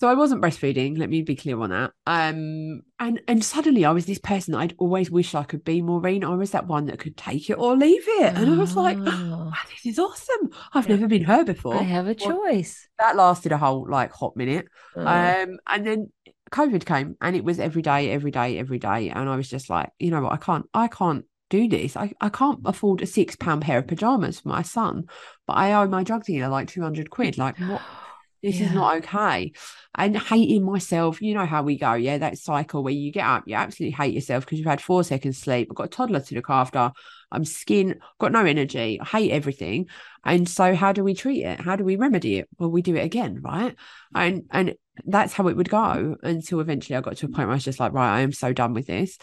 So 0.00 0.06
I 0.06 0.14
wasn't 0.14 0.40
breastfeeding. 0.42 0.96
Let 0.96 1.10
me 1.10 1.22
be 1.22 1.34
clear 1.34 1.60
on 1.60 1.70
that. 1.70 1.90
Um, 2.06 2.82
and 3.00 3.20
and 3.26 3.44
suddenly 3.44 3.84
I 3.84 3.90
was 3.90 4.06
this 4.06 4.20
person 4.20 4.52
that 4.52 4.58
I'd 4.60 4.74
always 4.78 5.10
wished 5.10 5.34
I 5.34 5.42
could 5.42 5.64
be, 5.64 5.82
Maureen. 5.82 6.22
I 6.24 6.36
was 6.36 6.52
that 6.52 6.68
one 6.68 6.86
that 6.86 7.00
could 7.00 7.16
take 7.16 7.50
it 7.50 7.58
or 7.58 7.76
leave 7.76 8.04
it, 8.06 8.32
and 8.36 8.48
I 8.48 8.56
was 8.56 8.76
like, 8.76 8.98
Oh, 9.04 9.52
this 9.70 9.86
is 9.86 9.98
awesome. 9.98 10.50
I've 10.72 10.88
Yeah. 10.88 10.96
never 10.96 11.08
been 11.08 11.24
her 11.24 11.44
before. 11.44 11.80
I 11.80 11.82
have 11.82 12.06
a 12.06 12.14
Well, 12.14 12.40
choice. 12.44 12.88
that 13.00 13.16
lasted 13.16 13.50
a 13.50 13.58
whole 13.58 13.88
like 13.90 14.12
hot 14.12 14.36
minute. 14.36 14.68
Oh, 14.96 15.04
Um, 15.04 15.58
and 15.66 15.84
then 15.86 16.12
COVID 16.52 16.84
came 16.84 17.16
and 17.20 17.34
it 17.34 17.42
was 17.42 17.58
every 17.58 17.82
day, 17.82 18.10
every 18.10 18.30
day, 18.30 18.58
every 18.58 18.78
day. 18.78 19.10
And 19.10 19.28
I 19.28 19.34
was 19.34 19.48
just 19.48 19.68
like, 19.68 19.90
you 19.98 20.12
know 20.12 20.22
what, 20.22 20.32
I 20.32 20.36
can't, 20.36 20.66
I 20.74 20.86
can't 20.86 21.24
do 21.50 21.68
this. 21.68 21.96
I, 21.96 22.12
I 22.20 22.28
can't 22.28 22.60
afford 22.64 23.02
a 23.02 23.06
six 23.06 23.34
pound 23.34 23.62
pair 23.62 23.78
of 23.78 23.88
pajamas 23.88 24.40
for 24.40 24.48
my 24.48 24.62
son, 24.62 25.06
but 25.46 25.54
I 25.54 25.72
owe 25.72 25.88
my 25.88 26.04
drug 26.04 26.24
dealer 26.24 26.48
like 26.48 26.68
200 26.68 27.10
quid. 27.10 27.36
Like, 27.36 27.56
what? 27.58 27.82
This 28.42 28.60
is 28.60 28.72
not 28.72 28.98
okay. 28.98 29.52
And 29.94 30.16
hating 30.16 30.64
myself, 30.64 31.20
you 31.20 31.34
know 31.34 31.46
how 31.46 31.62
we 31.62 31.76
go, 31.76 31.94
yeah, 31.94 32.18
that 32.18 32.38
cycle 32.38 32.84
where 32.84 32.92
you 32.92 33.10
get 33.10 33.26
up, 33.26 33.44
you 33.46 33.54
absolutely 33.56 33.96
hate 33.96 34.14
yourself 34.14 34.44
because 34.44 34.58
you've 34.58 34.68
had 34.68 34.80
four 34.80 35.02
seconds 35.02 35.38
sleep. 35.38 35.68
I've 35.70 35.76
got 35.76 35.86
a 35.86 35.88
toddler 35.88 36.20
to 36.20 36.34
look 36.34 36.50
after. 36.50 36.92
I'm 37.30 37.44
skin, 37.44 38.00
got 38.18 38.32
no 38.32 38.44
energy, 38.44 39.00
I 39.00 39.04
hate 39.04 39.32
everything. 39.32 39.86
And 40.24 40.48
so 40.48 40.74
how 40.74 40.92
do 40.92 41.02
we 41.04 41.14
treat 41.14 41.44
it? 41.44 41.60
How 41.60 41.76
do 41.76 41.84
we 41.84 41.96
remedy 41.96 42.38
it? 42.38 42.48
Well, 42.58 42.70
we 42.70 42.82
do 42.82 42.96
it 42.96 43.04
again, 43.04 43.40
right? 43.42 43.74
And 44.14 44.44
and 44.50 44.74
that's 45.04 45.32
how 45.32 45.48
it 45.48 45.56
would 45.56 45.68
go 45.68 46.16
until 46.22 46.60
eventually 46.60 46.96
I 46.96 47.00
got 47.00 47.16
to 47.18 47.26
a 47.26 47.28
point 47.28 47.48
where 47.48 47.50
I 47.50 47.54
was 47.54 47.64
just 47.64 47.80
like, 47.80 47.92
right, 47.92 48.16
I 48.16 48.20
am 48.20 48.32
so 48.32 48.52
done 48.52 48.74
with 48.74 48.86
this. 48.86 49.18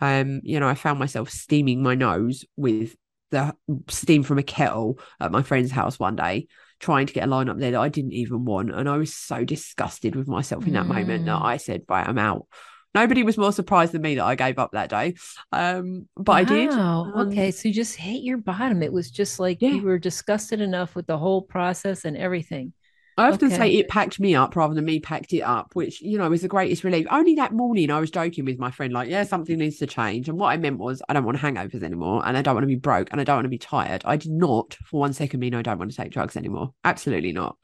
Um, 0.00 0.40
you 0.44 0.60
know, 0.60 0.68
I 0.68 0.74
found 0.74 0.98
myself 0.98 1.30
steaming 1.30 1.82
my 1.82 1.94
nose 1.94 2.44
with 2.56 2.94
the 3.30 3.54
steam 3.88 4.22
from 4.22 4.38
a 4.38 4.42
kettle 4.42 4.98
at 5.18 5.32
my 5.32 5.42
friend's 5.42 5.70
house 5.70 5.98
one 5.98 6.16
day, 6.16 6.46
trying 6.80 7.06
to 7.06 7.12
get 7.12 7.24
a 7.24 7.26
line 7.26 7.48
up 7.48 7.58
there 7.58 7.70
that 7.72 7.80
I 7.80 7.88
didn't 7.88 8.12
even 8.12 8.44
want. 8.44 8.70
And 8.74 8.88
I 8.88 8.96
was 8.96 9.14
so 9.14 9.44
disgusted 9.44 10.14
with 10.14 10.28
myself 10.28 10.66
in 10.66 10.74
that 10.74 10.86
moment 10.86 11.24
that 11.26 11.40
Mm. 11.40 11.44
I 11.44 11.56
said, 11.56 11.82
right, 11.88 12.06
I'm 12.06 12.18
out. 12.18 12.46
Nobody 12.94 13.22
was 13.22 13.36
more 13.36 13.52
surprised 13.52 13.92
than 13.92 14.00
me 14.02 14.14
that 14.14 14.24
I 14.24 14.36
gave 14.36 14.58
up 14.58 14.70
that 14.72 14.88
day. 14.88 15.14
Um, 15.52 16.08
but 16.16 16.32
I 16.32 16.44
did. 16.44 16.70
Um, 16.70 17.12
Okay. 17.28 17.50
So 17.50 17.68
you 17.68 17.74
just 17.74 17.94
hit 17.96 18.22
your 18.22 18.38
bottom. 18.38 18.82
It 18.82 18.92
was 18.92 19.10
just 19.10 19.38
like 19.38 19.60
Yeah. 19.60 19.70
you 19.70 19.82
were 19.82 19.98
disgusted 19.98 20.60
enough 20.62 20.94
with 20.94 21.06
the 21.06 21.18
whole 21.18 21.42
process 21.42 22.04
and 22.06 22.16
everything. 22.16 22.72
I 23.18 23.28
often 23.28 23.50
Okay. 23.50 23.50
say 23.50 23.72
it 23.74 23.88
packed 23.88 24.20
me 24.20 24.34
up 24.34 24.56
rather 24.56 24.74
than 24.74 24.84
me 24.84 25.00
packed 25.00 25.32
it 25.32 25.40
up, 25.40 25.74
which, 25.74 26.02
you 26.02 26.18
know, 26.18 26.30
is 26.32 26.42
the 26.42 26.48
greatest 26.48 26.84
relief. 26.84 27.06
Only 27.10 27.34
that 27.36 27.52
morning 27.52 27.90
I 27.90 27.98
was 28.00 28.10
joking 28.10 28.44
with 28.44 28.58
my 28.58 28.70
friend, 28.70 28.92
like, 28.92 29.08
yeah, 29.08 29.24
something 29.24 29.56
needs 29.58 29.78
to 29.78 29.86
change. 29.86 30.28
And 30.28 30.38
what 30.38 30.48
I 30.48 30.58
meant 30.58 30.78
was, 30.78 31.02
I 31.08 31.14
don't 31.14 31.24
want 31.24 31.38
hangovers 31.38 31.82
anymore 31.82 32.22
and 32.26 32.36
I 32.36 32.42
don't 32.42 32.54
want 32.54 32.64
to 32.64 32.68
be 32.68 32.76
broke 32.76 33.08
and 33.12 33.20
I 33.20 33.24
don't 33.24 33.36
want 33.36 33.46
to 33.46 33.50
be 33.50 33.58
tired. 33.58 34.02
I 34.04 34.16
did 34.16 34.32
not 34.32 34.74
for 34.84 35.00
one 35.00 35.14
second 35.14 35.40
mean 35.40 35.54
I 35.54 35.62
don't 35.62 35.78
want 35.78 35.90
to 35.90 35.96
take 35.96 36.12
drugs 36.12 36.36
anymore. 36.36 36.74
Absolutely 36.84 37.32
not. 37.32 37.56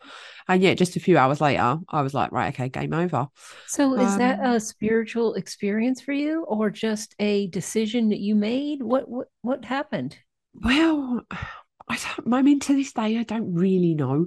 And 0.48 0.62
yet, 0.62 0.78
just 0.78 0.96
a 0.96 1.00
few 1.00 1.18
hours 1.18 1.40
later, 1.40 1.78
I 1.88 2.02
was 2.02 2.14
like, 2.14 2.32
right, 2.32 2.52
okay, 2.54 2.68
game 2.68 2.94
over. 2.94 3.28
So 3.64 3.94
is 3.96 4.14
that 4.16 4.38
Um, 4.38 4.40
a 4.40 4.60
spiritual 4.60 5.34
experience 5.34 6.00
for 6.00 6.12
you 6.12 6.44
or 6.44 6.70
just 6.70 7.16
a 7.18 7.48
decision 7.48 8.08
that 8.10 8.20
you 8.20 8.36
made? 8.36 8.82
What 8.82 9.08
what 9.08 9.30
what 9.40 9.64
happened? 9.64 10.18
Well, 10.54 11.22
I 11.88 11.98
don't, 12.16 12.32
I 12.32 12.42
mean, 12.42 12.60
to 12.60 12.74
this 12.74 12.92
day, 12.92 13.18
I 13.18 13.24
don't 13.24 13.54
really 13.54 13.94
know. 13.94 14.26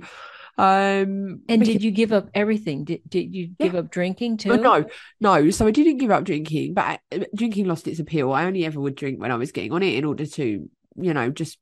Um, 0.57 1.41
And 1.49 1.59
because- 1.59 1.67
did 1.67 1.83
you 1.83 1.91
give 1.91 2.13
up 2.13 2.29
everything? 2.33 2.85
Did 2.85 3.01
did 3.07 3.35
you 3.35 3.47
give 3.59 3.75
up 3.75 3.91
drinking 3.91 4.37
too? 4.37 4.55
No, 4.57 4.85
no. 5.19 5.49
So 5.49 5.67
I 5.67 5.71
didn't 5.71 5.97
give 5.97 6.11
up 6.11 6.23
drinking, 6.23 6.73
but 6.73 6.83
I, 6.85 6.99
uh, 7.11 7.25
drinking 7.35 7.65
lost 7.65 7.87
its 7.87 7.99
appeal. 7.99 8.31
I 8.31 8.45
only 8.45 8.65
ever 8.65 8.79
would 8.79 8.95
drink 8.95 9.19
when 9.19 9.31
I 9.31 9.35
was 9.35 9.51
getting 9.51 9.73
on 9.73 9.83
it 9.83 9.95
in 9.95 10.05
order 10.05 10.25
to, 10.25 10.69
you 10.95 11.13
know, 11.13 11.29
just 11.29 11.57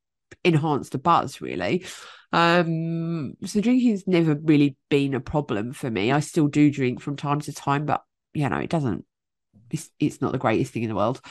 enhance 0.45 0.89
the 0.89 0.97
buzz, 0.99 1.41
really. 1.41 1.85
Um, 2.31 3.35
so 3.45 3.61
drinking's 3.61 4.07
never 4.07 4.35
really 4.35 4.75
been 4.89 5.13
a 5.13 5.19
problem 5.19 5.73
for 5.73 5.89
me. 5.91 6.11
I 6.11 6.19
still 6.19 6.47
do 6.47 6.71
drink 6.71 7.01
from 7.01 7.15
time 7.15 7.39
to 7.41 7.53
time, 7.53 7.85
but 7.85 8.03
you 8.33 8.47
know, 8.49 8.57
it 8.57 8.69
doesn't. 8.69 9.05
It's 9.69 9.89
it's 9.99 10.21
not 10.21 10.31
the 10.31 10.37
greatest 10.39 10.71
thing 10.73 10.83
in 10.83 10.89
the 10.89 10.95
world. 10.95 11.21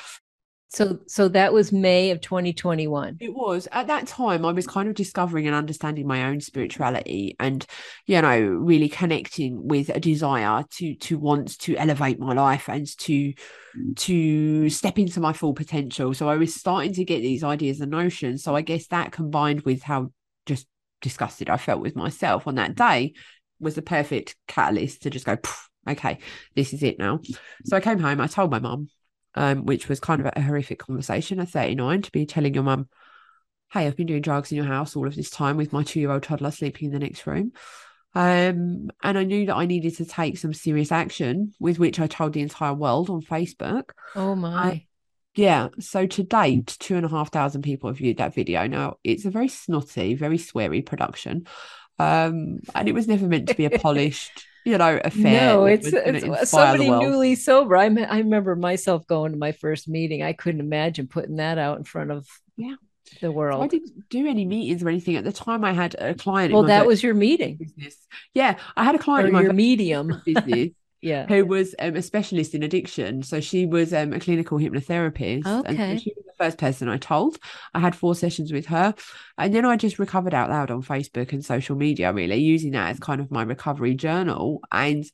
So 0.73 1.01
so 1.07 1.29
that 1.29 1.53
was 1.53 1.71
May 1.71 2.13
of 2.13 2.23
2021. 2.23 3.19
It 3.21 3.35
was. 3.35 3.69
At 3.73 3.89
that 3.89 4.07
time 4.07 4.47
I 4.47 4.53
was 4.53 4.67
kind 4.67 4.89
of 4.89 4.95
discovering 4.95 5.47
and 5.47 5.55
understanding 5.55 6.07
my 6.07 6.25
own 6.25 6.41
spirituality 6.41 7.37
and 7.39 7.67
you 8.07 8.23
know 8.23 8.41
really 8.41 8.89
connecting 8.89 9.69
with 9.69 9.91
a 9.91 10.01
desire 10.01 10.65
to 10.77 10.95
to 10.95 11.19
want 11.19 11.59
to 11.61 11.77
elevate 11.77 12.19
my 12.19 12.33
life 12.33 12.71
and 12.71 12.87
to 13.01 13.35
mm. 13.77 13.97
to 13.97 14.71
step 14.71 14.99
into 14.99 15.21
my 15.21 15.35
full 15.35 15.53
potential. 15.53 16.15
So 16.15 16.31
I 16.31 16.37
was 16.37 16.55
starting 16.55 16.95
to 16.95 17.05
get 17.05 17.21
these 17.21 17.45
ideas 17.45 17.83
and 17.83 17.91
notions. 17.91 18.43
So 18.43 18.57
I 18.57 18.63
guess 18.63 18.87
that 18.87 19.13
combined 19.13 19.63
with 19.63 19.83
how 19.83 20.11
just 20.47 20.67
disgusted 21.03 21.51
I 21.51 21.59
felt 21.59 21.83
with 21.83 21.97
myself 21.97 22.47
on 22.47 22.55
that 22.55 22.77
day 22.77 23.13
was 23.61 23.75
the 23.75 23.83
perfect 23.83 24.37
catalyst 24.49 25.03
to 25.03 25.11
just 25.11 25.27
go 25.27 25.37
okay 25.87 26.19
this 26.57 26.73
is 26.73 26.83
it 26.83 26.99
now. 26.99 27.19
Mm. 27.19 27.39
So 27.67 27.77
I 27.77 27.81
came 27.81 27.99
home 27.99 28.23
I 28.23 28.27
told 28.27 28.51
my 28.51 28.59
mum 28.59 28.89
um, 29.35 29.65
which 29.65 29.89
was 29.89 30.01
kind 30.01 30.21
of 30.21 30.33
a 30.35 30.41
horrific 30.41 30.79
conversation 30.79 31.41
at 31.41 31.49
39 31.49 32.03
to 32.03 32.13
be 32.13 32.27
telling 32.27 32.55
your 32.55 32.63
mum, 32.63 32.89
hey, 33.73 33.87
I've 33.87 33.97
been 33.97 34.07
doing 34.07 34.23
drugs 34.23 34.53
in 34.53 34.57
your 34.57 34.67
house 34.67 34.95
all 34.97 35.07
of 35.07 35.17
this 35.17 35.31
time 35.31 35.57
with 35.57 35.73
my 35.73 35.83
two 35.83 36.01
year 36.01 36.11
old 36.11 36.23
toddler 36.23 36.51
sleeping 36.51 36.87
in 36.87 36.93
the 36.93 36.99
next 36.99 37.27
room. 37.27 37.53
Um, 38.15 38.91
and 39.03 39.19
I 39.19 39.25
knew 39.25 39.47
that 39.47 39.57
I 39.57 39.65
needed 39.65 39.97
to 39.97 40.05
take 40.05 40.37
some 40.37 40.53
serious 40.53 40.93
action, 40.93 41.55
with 41.59 41.79
which 41.79 41.99
I 41.99 42.07
told 42.07 42.35
the 42.35 42.43
entire 42.43 42.75
world 42.75 43.09
on 43.09 43.23
Facebook. 43.23 43.91
Oh 44.15 44.35
my. 44.35 44.87
Yeah. 45.35 45.69
So 45.81 46.07
to 46.07 46.23
date, 46.23 46.77
two 46.79 46.97
and 46.97 47.07
a 47.07 47.09
half 47.09 47.33
thousand 47.33 47.63
people 47.63 47.89
have 47.89 47.97
viewed 47.97 48.19
that 48.19 48.35
video. 48.35 48.67
Now, 48.67 48.97
it's 49.03 49.25
a 49.25 49.31
very 49.31 49.49
snotty, 49.49 50.15
very 50.15 50.37
sweary 50.37 50.85
production. 50.85 51.47
Um, 51.99 52.61
and 52.75 52.89
it 52.89 52.93
was 52.93 53.09
never 53.09 53.27
meant 53.27 53.49
to 53.49 53.55
be 53.55 53.65
a 53.65 53.71
polished, 53.79 54.47
you 54.65 54.73
know, 54.73 54.79
a 54.79 55.01
affair. 55.05 55.41
No, 55.55 55.65
it's, 55.67 55.87
it's 55.87 56.25
uh, 56.25 56.45
somebody 56.45 56.89
newly 56.89 57.35
sober. 57.35 57.77
I 57.77 57.89
me- 57.89 58.05
I 58.05 58.19
remember 58.19 58.55
myself 58.57 59.07
going 59.07 59.33
to 59.33 59.39
my 59.39 59.53
first 59.53 59.89
meeting. 59.89 60.23
I 60.23 60.33
couldn't 60.33 60.61
imagine 60.61 61.09
putting 61.09 61.37
that 61.37 61.59
out 61.59 61.79
in 61.79 61.85
front 61.85 62.11
of 62.11 62.27
Yeah. 62.57 62.75
the 63.21 63.31
I 63.63 63.67
didn't 63.67 64.09
do 64.09 64.27
any 64.27 64.45
meetings 64.45 64.83
or 64.83 64.89
anything 64.89 65.17
at 65.17 65.25
the 65.25 65.33
time. 65.33 65.65
I 65.65 65.73
had 65.73 65.97
a 65.99 66.15
client. 66.15 66.53
Well, 66.53 66.63
in 66.63 66.69
my 66.69 66.75
that 66.79 66.87
was 66.87 67.03
your 67.03 67.15
meeting 67.15 67.57
business. 67.57 67.97
Yeah, 68.35 68.59
I 68.77 68.85
had 68.85 68.95
a 68.95 68.99
client 68.99 69.35
or 69.35 69.41
in 69.41 69.47
my 69.47 69.53
medium. 69.53 70.23
business 70.25 70.71
Yeah. 71.03 71.27
who 71.27 71.45
was 71.45 71.75
um, 71.79 71.97
a 71.97 72.03
specialist 72.03 72.55
in 72.55 72.63
addiction. 72.63 73.23
So 73.23 73.41
she 73.41 73.67
was 73.67 73.93
um, 73.93 74.13
a 74.13 74.21
clinical 74.21 74.59
hypnotherapist. 74.59 75.45
And 75.67 75.79
Okay. 75.79 75.99
she 75.99 76.13
was 76.17 76.25
the 76.25 76.45
first 76.45 76.59
person 76.59 76.89
I 76.89 76.97
told. 76.97 77.39
I 77.75 77.81
had 77.81 77.95
four 77.95 78.15
sessions 78.15 78.53
with 78.53 78.67
her. 78.67 78.95
And 79.37 79.53
then 79.55 79.65
I 79.67 79.77
just 79.77 79.99
recovered 79.99 80.33
out 80.33 80.49
loud 80.51 80.71
on 80.71 80.83
Facebook 80.83 81.33
and 81.33 81.45
social 81.45 81.77
media, 81.77 82.13
really, 82.13 82.37
using 82.37 82.71
that 82.73 82.91
as 82.91 82.99
kind 83.01 83.21
of 83.21 83.31
my 83.31 83.43
recovery 83.43 83.95
journal. 83.95 84.61
And 84.71 85.05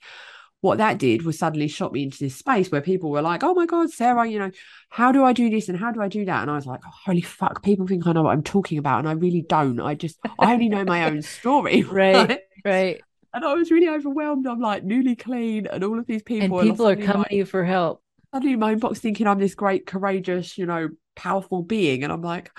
what 0.60 0.78
that 0.78 0.98
did 0.98 1.22
was 1.24 1.38
suddenly 1.38 1.68
shot 1.68 1.92
me 1.92 2.02
into 2.02 2.18
this 2.18 2.34
space 2.34 2.68
where 2.70 2.80
people 2.80 3.10
were 3.10 3.22
like, 3.22 3.44
oh 3.44 3.54
my 3.54 3.64
God, 3.64 3.90
Sarah, 3.90 4.26
you 4.28 4.40
know, 4.40 4.50
how 4.90 5.12
do 5.12 5.24
I 5.24 5.32
do 5.32 5.48
this 5.48 5.68
and 5.68 5.78
how 5.78 5.92
do 5.92 6.02
I 6.02 6.08
do 6.08 6.24
that? 6.24 6.42
And 6.42 6.50
I 6.50 6.56
was 6.56 6.66
like, 6.66 6.80
oh, 6.84 6.90
holy 7.06 7.20
fuck, 7.20 7.62
people 7.62 7.86
think 7.86 8.06
I 8.08 8.12
know 8.12 8.24
what 8.24 8.32
I'm 8.32 8.42
talking 8.42 8.76
about. 8.76 8.98
And 8.98 9.08
I 9.08 9.12
really 9.12 9.42
don't. 9.48 9.78
I 9.80 9.94
just, 9.94 10.18
I 10.40 10.52
only 10.52 10.68
know 10.68 10.84
my 10.84 11.04
own 11.04 11.22
story. 11.22 11.82
Right. 11.90 12.40
Right. 12.64 13.00
And 13.34 13.44
I 13.44 13.54
was 13.54 13.70
really 13.70 13.88
overwhelmed. 13.88 14.46
I'm 14.46 14.60
like 14.60 14.84
newly 14.84 15.16
clean, 15.16 15.66
and 15.66 15.84
all 15.84 15.98
of 15.98 16.06
these 16.06 16.22
people, 16.22 16.58
And 16.60 16.68
are 16.68 16.72
people 16.72 16.86
are 16.86 16.90
suddenly 16.90 17.06
coming 17.06 17.18
like, 17.22 17.28
to 17.30 17.36
you 17.36 17.44
for 17.44 17.64
help. 17.64 18.02
suddenly 18.32 18.56
my 18.56 18.74
inbox 18.74 18.98
thinking 18.98 19.26
I'm 19.26 19.38
this 19.38 19.54
great, 19.54 19.86
courageous, 19.86 20.56
you 20.56 20.66
know, 20.66 20.88
powerful 21.16 21.62
being, 21.62 22.04
and 22.04 22.12
I'm 22.12 22.22
like, 22.22 22.50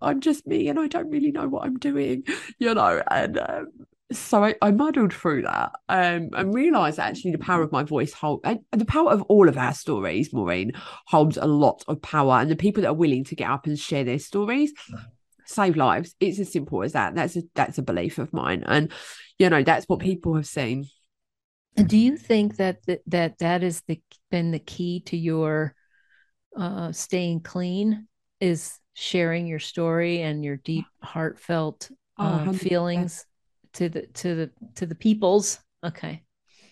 I'm 0.00 0.20
just 0.20 0.46
me, 0.46 0.68
and 0.68 0.78
I 0.78 0.86
don't 0.86 1.10
really 1.10 1.30
know 1.30 1.48
what 1.48 1.64
I'm 1.64 1.78
doing, 1.78 2.24
you 2.58 2.74
know. 2.74 3.02
And 3.10 3.38
um, 3.38 3.66
so 4.12 4.44
I, 4.44 4.54
I 4.62 4.70
muddled 4.70 5.12
through 5.12 5.42
that, 5.42 5.72
um, 5.88 6.30
and 6.32 6.54
realised 6.54 6.98
that 6.98 7.08
actually 7.10 7.32
the 7.32 7.38
power 7.38 7.62
of 7.62 7.72
my 7.72 7.82
voice 7.82 8.12
hold 8.12 8.40
and 8.44 8.60
the 8.72 8.84
power 8.84 9.10
of 9.10 9.22
all 9.22 9.48
of 9.48 9.58
our 9.58 9.74
stories, 9.74 10.32
Maureen, 10.32 10.72
holds 11.06 11.36
a 11.36 11.46
lot 11.46 11.84
of 11.86 12.00
power, 12.00 12.34
and 12.34 12.50
the 12.50 12.56
people 12.56 12.82
that 12.82 12.88
are 12.88 12.94
willing 12.94 13.24
to 13.24 13.36
get 13.36 13.50
up 13.50 13.66
and 13.66 13.78
share 13.78 14.04
their 14.04 14.18
stories 14.18 14.72
save 15.46 15.76
lives. 15.76 16.14
It's 16.20 16.38
as 16.38 16.52
simple 16.52 16.82
as 16.82 16.92
that. 16.92 17.14
That's 17.14 17.36
a 17.36 17.42
that's 17.54 17.78
a 17.78 17.82
belief 17.82 18.18
of 18.18 18.32
mine, 18.32 18.64
and 18.66 18.90
you 19.38 19.50
know 19.50 19.62
that's 19.62 19.86
what 19.88 20.00
people 20.00 20.34
have 20.36 20.46
seen. 20.46 20.86
Do 21.76 21.96
you 21.98 22.16
think 22.16 22.56
that 22.56 22.84
th- 22.86 23.02
that 23.08 23.38
that 23.38 23.62
has 23.62 23.82
the 23.82 24.00
been 24.30 24.52
the 24.52 24.58
key 24.58 25.00
to 25.06 25.16
your 25.16 25.74
uh, 26.56 26.92
staying 26.92 27.40
clean? 27.40 28.06
Is 28.40 28.78
sharing 28.94 29.46
your 29.46 29.58
story 29.58 30.22
and 30.22 30.44
your 30.44 30.56
deep, 30.56 30.84
heartfelt 31.02 31.90
Oh, 32.18 32.24
uh, 32.24 32.38
100%. 32.44 32.68
feelings 32.68 33.26
to 33.74 33.88
the 33.88 34.06
to 34.06 34.34
the 34.34 34.50
to 34.76 34.86
the 34.86 34.94
peoples? 34.94 35.58
Okay. 35.84 36.22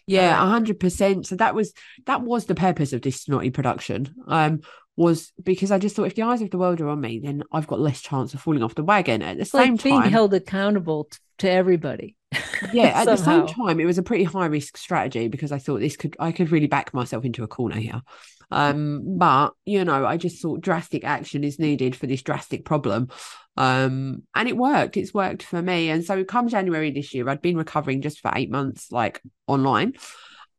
Yeah, 0.06 0.42
a 0.42 0.48
hundred 0.48 0.80
percent. 0.80 1.26
So 1.26 1.36
that 1.36 1.54
was 1.54 1.72
that 2.06 2.22
was 2.22 2.46
the 2.46 2.54
purpose 2.54 2.92
of 2.92 3.02
this 3.02 3.22
snotty 3.22 3.50
production. 3.50 4.14
Um, 4.26 4.60
was 4.96 5.32
because 5.42 5.70
I 5.70 5.78
just 5.78 5.96
thought 5.96 6.06
if 6.06 6.14
the 6.14 6.22
eyes 6.22 6.42
of 6.42 6.50
the 6.50 6.58
world 6.58 6.80
are 6.80 6.88
on 6.88 7.00
me, 7.00 7.20
then 7.22 7.42
I've 7.52 7.66
got 7.66 7.80
less 7.80 8.00
chance 8.00 8.34
of 8.34 8.40
falling 8.40 8.62
off 8.62 8.74
the 8.74 8.84
wagon. 8.84 9.22
At 9.22 9.36
the 9.36 9.42
It's 9.42 9.50
same 9.50 9.74
like 9.74 9.82
being 9.82 10.02
time, 10.02 10.10
held 10.10 10.34
accountable 10.34 11.04
t- 11.04 11.18
to 11.38 11.50
everybody. 11.50 12.16
yeah, 12.72 13.00
at 13.00 13.06
the 13.06 13.16
same 13.16 13.46
time, 13.46 13.80
it 13.80 13.84
was 13.84 13.98
a 13.98 14.02
pretty 14.02 14.24
high 14.24 14.46
risk 14.46 14.76
strategy 14.76 15.28
because 15.28 15.52
I 15.52 15.58
thought 15.58 15.80
this 15.80 15.96
could 15.96 16.16
I 16.18 16.32
could 16.32 16.50
really 16.50 16.66
back 16.66 16.92
myself 16.94 17.24
into 17.24 17.42
a 17.42 17.48
corner 17.48 17.76
here. 17.76 18.02
Um, 18.50 19.16
but 19.16 19.52
you 19.64 19.84
know, 19.84 20.04
I 20.04 20.18
just 20.18 20.42
thought 20.42 20.60
drastic 20.60 21.04
action 21.04 21.42
is 21.42 21.58
needed 21.58 21.96
for 21.96 22.06
this 22.06 22.22
drastic 22.22 22.64
problem. 22.64 23.08
Um, 23.56 24.22
and 24.34 24.48
it 24.48 24.56
worked. 24.56 24.96
It's 24.96 25.14
worked 25.14 25.42
for 25.42 25.60
me. 25.60 25.90
And 25.90 26.04
so 26.04 26.24
come 26.24 26.48
January 26.48 26.90
this 26.90 27.12
year, 27.14 27.28
I'd 27.28 27.42
been 27.42 27.56
recovering 27.56 28.02
just 28.02 28.20
for 28.20 28.30
eight 28.34 28.50
months, 28.50 28.92
like 28.92 29.20
online. 29.46 29.94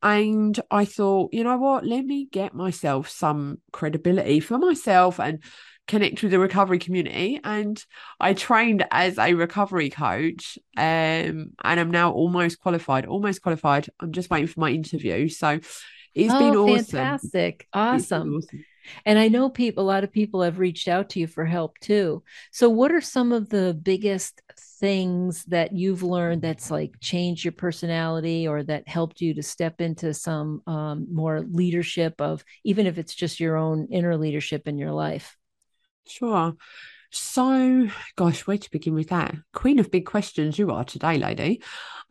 And 0.04 0.60
I 0.70 0.84
thought, 0.84 1.34
you 1.34 1.44
know 1.44 1.58
what, 1.58 1.86
let 1.86 2.06
me 2.06 2.28
get 2.30 2.54
myself 2.54 3.10
some 3.10 3.60
credibility 3.72 4.42
for 4.42 4.58
myself 4.58 5.20
and 5.20 5.42
connect 5.88 6.22
with 6.22 6.32
the 6.32 6.40
recovery 6.40 6.78
community. 6.78 7.40
And 7.44 7.84
I 8.20 8.34
trained 8.34 8.86
as 8.92 9.18
a 9.18 9.34
recovery 9.34 9.90
coach 9.90 10.60
um, 10.78 11.52
and 11.64 11.80
I'm 11.80 11.92
now 11.92 12.12
almost 12.12 12.60
qualified, 12.60 13.06
almost 13.06 13.42
qualified. 13.42 13.90
I'm 14.00 14.12
just 14.12 14.30
waiting 14.30 14.48
for 14.48 14.60
my 14.60 14.72
interview. 14.72 15.30
So 15.30 15.60
it's 16.14 16.34
been 16.34 16.56
oh, 16.56 16.68
awesome. 16.70 16.86
fantastic. 16.86 17.68
Awesome. 17.74 18.36
awesome. 18.36 18.66
And 19.06 19.18
I 19.18 19.30
know 19.30 19.50
people, 19.50 19.84
a 19.84 19.88
lot 19.88 20.04
of 20.04 20.12
people 20.12 20.42
have 20.42 20.60
reached 20.60 20.90
out 20.90 21.10
to 21.12 21.20
you 21.20 21.28
for 21.28 21.46
help 21.46 21.80
too. 21.80 22.24
So, 22.52 22.70
what 22.70 22.92
are 22.92 23.02
some 23.02 23.32
of 23.32 23.48
the 23.50 23.74
biggest 23.82 24.42
things 24.84 25.46
that 25.46 25.72
you've 25.72 26.04
learned 26.04 26.42
that's 26.42 26.70
like 26.70 27.00
changed 27.00 27.46
your 27.46 27.54
personality 27.54 28.46
or 28.50 28.64
that 28.64 28.86
helped 28.86 29.22
you 29.22 29.34
to 29.34 29.42
step 29.42 29.80
into 29.80 30.14
some 30.14 30.62
um, 30.68 31.08
more 31.10 31.40
leadership 31.40 32.20
of, 32.20 32.44
even 32.66 32.86
if 32.86 32.98
it's 32.98 33.16
just 33.16 33.40
your 33.40 33.56
own 33.56 33.88
inner 33.90 34.18
leadership 34.18 34.68
in 34.68 34.78
your 34.78 34.92
life? 34.92 35.38
Sure. 36.06 36.56
So, 37.12 37.88
gosh, 38.18 38.46
where 38.46 38.58
to 38.58 38.72
begin 38.72 38.94
with 38.94 39.08
that? 39.08 39.34
Queen 39.54 39.80
of 39.80 39.90
big 39.90 40.06
questions, 40.06 40.60
you 40.60 40.70
are 40.72 40.84
today, 40.84 41.18
lady. 41.18 41.62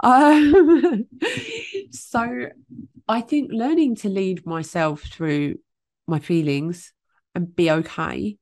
Um, 0.02 1.04
so, 1.90 2.46
I 3.06 3.20
think 3.20 3.50
learning 3.52 3.96
to 3.96 4.08
lead 4.08 4.46
myself 4.46 5.02
through 5.02 5.56
my 6.06 6.20
feelings 6.20 6.94
and 7.34 7.54
be 7.54 7.70
okay 7.70 8.38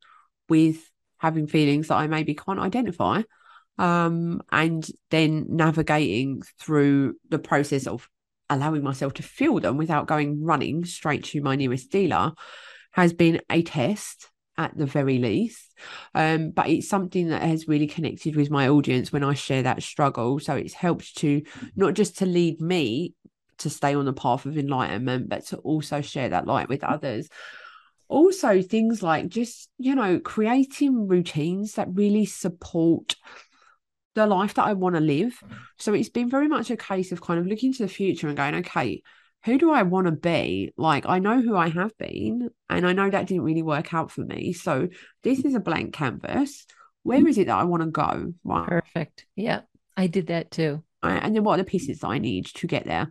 with 0.48 0.88
having 1.18 1.48
feelings 1.48 1.88
that 1.88 1.96
I 1.96 2.06
maybe 2.06 2.34
can't 2.34 2.60
identify, 2.60 3.22
um, 3.80 4.42
and 4.52 4.86
then 5.08 5.46
navigating 5.48 6.42
through 6.58 7.14
the 7.30 7.38
process 7.38 7.86
of 7.86 8.06
allowing 8.50 8.84
myself 8.84 9.14
to 9.14 9.22
feel 9.22 9.58
them 9.58 9.78
without 9.78 10.06
going 10.06 10.44
running 10.44 10.84
straight 10.84 11.24
to 11.24 11.40
my 11.40 11.56
nearest 11.56 11.90
dealer 11.90 12.32
has 12.90 13.14
been 13.14 13.40
a 13.48 13.62
test 13.62 14.28
at 14.58 14.76
the 14.76 14.84
very 14.84 15.18
least. 15.18 15.72
Um, 16.14 16.50
but 16.50 16.68
it's 16.68 16.90
something 16.90 17.28
that 17.28 17.40
has 17.40 17.68
really 17.68 17.86
connected 17.86 18.36
with 18.36 18.50
my 18.50 18.68
audience 18.68 19.12
when 19.12 19.24
I 19.24 19.32
share 19.32 19.62
that 19.62 19.82
struggle. 19.82 20.38
So 20.40 20.56
it's 20.56 20.74
helped 20.74 21.16
to 21.18 21.40
not 21.74 21.94
just 21.94 22.18
to 22.18 22.26
lead 22.26 22.60
me 22.60 23.14
to 23.58 23.70
stay 23.70 23.94
on 23.94 24.04
the 24.04 24.12
path 24.12 24.44
of 24.44 24.58
enlightenment, 24.58 25.30
but 25.30 25.46
to 25.46 25.56
also 25.58 26.02
share 26.02 26.28
that 26.28 26.46
light 26.46 26.68
with 26.68 26.84
others. 26.84 27.30
Also, 28.08 28.60
things 28.60 29.02
like 29.02 29.28
just, 29.28 29.70
you 29.78 29.94
know, 29.94 30.18
creating 30.18 31.08
routines 31.08 31.74
that 31.74 31.88
really 31.94 32.26
support 32.26 33.16
the 34.14 34.26
life 34.26 34.54
that 34.54 34.64
I 34.64 34.72
want 34.72 34.96
to 34.96 35.00
live. 35.00 35.40
So 35.78 35.94
it's 35.94 36.08
been 36.08 36.28
very 36.28 36.48
much 36.48 36.70
a 36.70 36.76
case 36.76 37.12
of 37.12 37.20
kind 37.20 37.38
of 37.38 37.46
looking 37.46 37.72
to 37.74 37.82
the 37.82 37.88
future 37.88 38.28
and 38.28 38.36
going, 38.36 38.54
okay, 38.56 39.02
who 39.44 39.58
do 39.58 39.70
I 39.70 39.82
want 39.82 40.06
to 40.06 40.12
be? 40.12 40.72
Like, 40.76 41.06
I 41.08 41.18
know 41.18 41.40
who 41.40 41.56
I 41.56 41.68
have 41.68 41.96
been, 41.96 42.50
and 42.68 42.86
I 42.86 42.92
know 42.92 43.08
that 43.08 43.26
didn't 43.26 43.44
really 43.44 43.62
work 43.62 43.94
out 43.94 44.10
for 44.10 44.22
me. 44.22 44.52
So, 44.52 44.88
this 45.22 45.44
is 45.44 45.54
a 45.54 45.60
blank 45.60 45.94
canvas. 45.94 46.66
Where 47.04 47.26
is 47.26 47.38
it 47.38 47.46
that 47.46 47.56
I 47.56 47.64
want 47.64 47.82
to 47.82 47.90
go? 47.90 48.34
Right. 48.44 48.68
Perfect. 48.68 49.24
Yeah, 49.36 49.62
I 49.96 50.08
did 50.08 50.26
that 50.26 50.50
too. 50.50 50.82
And 51.02 51.34
then 51.34 51.44
what 51.44 51.54
are 51.54 51.62
the 51.62 51.70
pieces 51.70 52.00
that 52.00 52.08
I 52.08 52.18
need 52.18 52.46
to 52.46 52.66
get 52.66 52.84
there? 52.84 53.10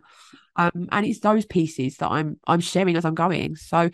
Um, 0.54 0.88
and 0.92 1.04
it's 1.04 1.18
those 1.20 1.44
pieces 1.44 1.96
that 1.96 2.10
I'm 2.10 2.38
I'm 2.46 2.60
sharing 2.60 2.96
as 2.96 3.04
I'm 3.04 3.16
going. 3.16 3.56
So, 3.56 3.90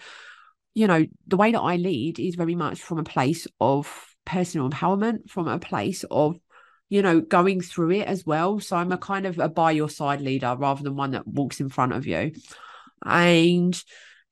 you 0.75 0.86
know, 0.86 1.06
the 1.26 1.36
way 1.38 1.52
that 1.52 1.60
I 1.60 1.76
lead 1.76 2.18
is 2.18 2.34
very 2.34 2.54
much 2.54 2.82
from 2.82 2.98
a 2.98 3.04
place 3.04 3.46
of 3.58 4.14
personal 4.26 4.68
empowerment, 4.68 5.30
from 5.30 5.48
a 5.48 5.58
place 5.58 6.04
of 6.10 6.36
you 6.88 7.02
know, 7.02 7.20
going 7.20 7.60
through 7.60 7.92
it 7.92 8.06
as 8.06 8.24
well. 8.24 8.60
So 8.60 8.76
I'm 8.76 8.92
a 8.92 8.98
kind 8.98 9.26
of 9.26 9.38
a 9.38 9.48
by 9.48 9.72
your 9.72 9.88
side 9.88 10.20
leader 10.20 10.54
rather 10.58 10.82
than 10.82 10.96
one 10.96 11.12
that 11.12 11.26
walks 11.26 11.60
in 11.60 11.68
front 11.68 11.92
of 11.92 12.06
you. 12.06 12.32
And 13.04 13.80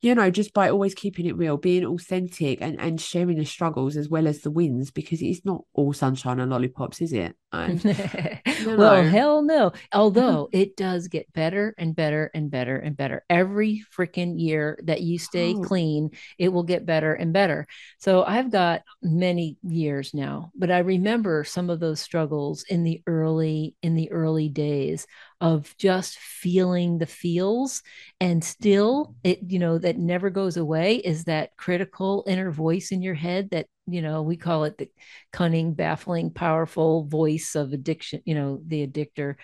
you 0.04 0.14
know, 0.14 0.30
just 0.30 0.52
by 0.52 0.68
always 0.68 0.94
keeping 0.94 1.24
it 1.24 1.36
real, 1.36 1.56
being 1.56 1.86
authentic 1.86 2.60
and, 2.60 2.78
and 2.78 3.00
sharing 3.00 3.38
the 3.38 3.46
struggles 3.46 3.96
as 3.96 4.06
well 4.06 4.26
as 4.26 4.42
the 4.42 4.50
wins, 4.50 4.90
because 4.90 5.22
it's 5.22 5.46
not 5.46 5.62
all 5.72 5.94
sunshine 5.94 6.40
and 6.40 6.50
lollipops, 6.50 7.00
is 7.00 7.14
it? 7.14 7.34
And, 7.62 7.82
well, 8.78 9.02
hell 9.02 9.42
no. 9.42 9.72
Although 9.92 10.48
it 10.52 10.76
does 10.76 11.08
get 11.08 11.32
better 11.32 11.74
and 11.78 11.94
better 11.94 12.30
and 12.34 12.50
better 12.50 12.76
and 12.76 12.96
better. 12.96 13.24
Every 13.30 13.84
freaking 13.96 14.40
year 14.40 14.78
that 14.84 15.02
you 15.02 15.18
stay 15.18 15.54
oh. 15.54 15.62
clean, 15.62 16.10
it 16.38 16.48
will 16.48 16.62
get 16.62 16.86
better 16.86 17.14
and 17.14 17.32
better. 17.32 17.66
So 17.98 18.24
I've 18.24 18.50
got 18.50 18.82
many 19.02 19.56
years 19.62 20.14
now, 20.14 20.50
but 20.54 20.70
I 20.70 20.78
remember 20.78 21.44
some 21.44 21.70
of 21.70 21.80
those 21.80 22.00
struggles 22.00 22.64
in 22.68 22.84
the 22.84 23.02
early 23.06 23.76
in 23.82 23.94
the 23.94 24.10
early 24.10 24.48
days 24.48 25.06
of 25.40 25.76
just 25.76 26.18
feeling 26.18 26.98
the 26.98 27.06
feels 27.06 27.82
and 28.20 28.42
still 28.42 29.14
it 29.24 29.40
you 29.46 29.58
know 29.58 29.76
that 29.76 29.98
never 29.98 30.30
goes 30.30 30.56
away 30.56 30.96
is 30.96 31.24
that 31.24 31.56
critical 31.56 32.24
inner 32.26 32.50
voice 32.50 32.92
in 32.92 33.02
your 33.02 33.14
head 33.14 33.50
that 33.50 33.66
you 33.86 34.02
know 34.02 34.22
we 34.22 34.36
call 34.36 34.64
it 34.64 34.78
the 34.78 34.88
cunning 35.32 35.74
baffling 35.74 36.30
powerful 36.30 37.04
voice 37.04 37.54
of 37.54 37.72
addiction 37.72 38.20
you 38.24 38.34
know 38.34 38.60
the 38.66 38.86
addictor. 38.86 39.36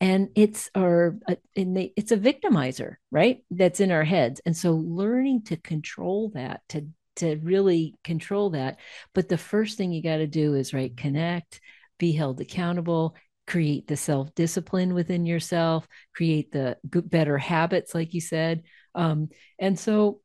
And 0.00 0.28
it's 0.34 0.68
our 0.74 1.16
uh, 1.28 1.36
it's 1.54 2.12
a 2.12 2.16
victimizer 2.16 2.96
right? 3.10 3.44
That's 3.50 3.80
in 3.80 3.90
our 3.90 4.04
heads. 4.04 4.40
And 4.44 4.56
so 4.56 4.72
learning 4.72 5.44
to 5.44 5.56
control 5.56 6.32
that 6.34 6.62
to 6.70 6.88
to 7.16 7.36
really 7.36 7.94
control 8.02 8.50
that. 8.50 8.78
But 9.14 9.28
the 9.28 9.38
first 9.38 9.78
thing 9.78 9.92
you 9.92 10.02
got 10.02 10.16
to 10.16 10.26
do 10.26 10.54
is 10.54 10.74
right 10.74 10.94
connect 10.96 11.60
be 11.98 12.10
held 12.12 12.40
accountable 12.40 13.14
create 13.46 13.86
the 13.86 13.96
self 13.96 14.34
discipline 14.34 14.94
within 14.94 15.26
yourself, 15.26 15.86
create 16.14 16.50
the 16.52 16.78
good, 16.88 17.08
better 17.10 17.38
habits, 17.38 17.94
like 17.94 18.14
you 18.14 18.20
said. 18.20 18.62
Um, 18.94 19.28
and 19.58 19.78
so, 19.78 20.20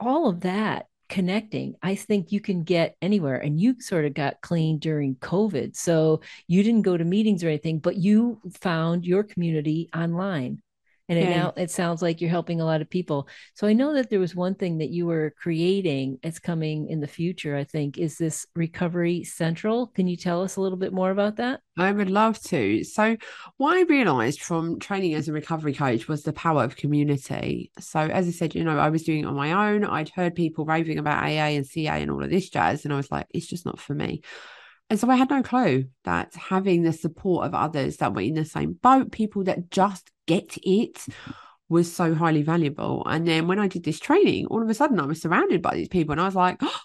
all 0.00 0.28
of 0.28 0.40
that 0.42 0.86
connecting, 1.08 1.74
I 1.82 1.94
think 1.94 2.32
you 2.32 2.40
can 2.40 2.62
get 2.64 2.96
anywhere. 3.02 3.38
And 3.38 3.60
you 3.60 3.80
sort 3.80 4.04
of 4.04 4.14
got 4.14 4.40
clean 4.40 4.78
during 4.78 5.16
COVID. 5.16 5.76
So, 5.76 6.20
you 6.46 6.62
didn't 6.62 6.82
go 6.82 6.96
to 6.96 7.04
meetings 7.04 7.42
or 7.42 7.48
anything, 7.48 7.78
but 7.78 7.96
you 7.96 8.40
found 8.60 9.04
your 9.04 9.24
community 9.24 9.88
online 9.94 10.62
and 11.08 11.18
it 11.18 11.30
now 11.30 11.52
it 11.56 11.70
sounds 11.70 12.02
like 12.02 12.20
you're 12.20 12.30
helping 12.30 12.60
a 12.60 12.64
lot 12.64 12.80
of 12.80 12.90
people. 12.90 13.28
So 13.54 13.66
i 13.66 13.72
know 13.72 13.94
that 13.94 14.10
there 14.10 14.20
was 14.20 14.34
one 14.34 14.54
thing 14.54 14.78
that 14.78 14.90
you 14.90 15.06
were 15.06 15.34
creating 15.40 16.18
it's 16.22 16.38
coming 16.38 16.88
in 16.88 17.00
the 17.00 17.06
future 17.06 17.56
i 17.56 17.64
think 17.64 17.98
is 17.98 18.18
this 18.18 18.46
recovery 18.54 19.24
central. 19.24 19.88
Can 19.88 20.06
you 20.06 20.16
tell 20.16 20.42
us 20.42 20.56
a 20.56 20.60
little 20.60 20.78
bit 20.78 20.92
more 20.92 21.10
about 21.10 21.36
that? 21.36 21.60
I 21.78 21.92
would 21.92 22.10
love 22.10 22.40
to. 22.44 22.84
So 22.84 23.16
what 23.56 23.76
i 23.76 23.82
realized 23.82 24.42
from 24.42 24.78
training 24.78 25.14
as 25.14 25.28
a 25.28 25.32
recovery 25.32 25.74
coach 25.74 26.08
was 26.08 26.22
the 26.22 26.32
power 26.32 26.64
of 26.64 26.76
community. 26.76 27.70
So 27.78 28.00
as 28.00 28.28
i 28.28 28.30
said 28.30 28.54
you 28.54 28.64
know 28.64 28.78
i 28.78 28.90
was 28.90 29.02
doing 29.02 29.20
it 29.20 29.26
on 29.26 29.34
my 29.34 29.72
own. 29.72 29.84
I'd 29.84 30.10
heard 30.10 30.34
people 30.34 30.64
raving 30.64 30.98
about 30.98 31.22
aa 31.22 31.48
and 31.56 31.66
ca 31.66 32.00
and 32.02 32.10
all 32.10 32.22
of 32.22 32.30
this 32.30 32.50
jazz 32.50 32.84
and 32.84 32.92
i 32.92 32.96
was 32.96 33.10
like 33.10 33.26
it's 33.30 33.46
just 33.46 33.66
not 33.66 33.80
for 33.80 33.94
me. 33.94 34.22
And 34.90 34.98
so 34.98 35.10
I 35.10 35.16
had 35.16 35.28
no 35.28 35.42
clue 35.42 35.84
that 36.04 36.34
having 36.34 36.82
the 36.82 36.94
support 36.94 37.46
of 37.46 37.54
others 37.54 37.98
that 37.98 38.14
were 38.14 38.22
in 38.22 38.34
the 38.34 38.46
same 38.46 38.72
boat, 38.72 39.12
people 39.12 39.44
that 39.44 39.70
just 39.70 40.10
get 40.28 40.56
it, 40.62 41.04
was 41.68 41.92
so 41.92 42.14
highly 42.14 42.42
valuable. 42.42 43.02
And 43.06 43.26
then 43.26 43.48
when 43.48 43.58
I 43.58 43.66
did 43.66 43.84
this 43.84 43.98
training, 43.98 44.46
all 44.46 44.62
of 44.62 44.70
a 44.70 44.74
sudden 44.74 45.00
I 45.00 45.06
was 45.06 45.20
surrounded 45.20 45.60
by 45.60 45.74
these 45.74 45.88
people 45.88 46.12
and 46.12 46.20
I 46.20 46.24
was 46.24 46.34
like, 46.34 46.58
oh, 46.60 46.80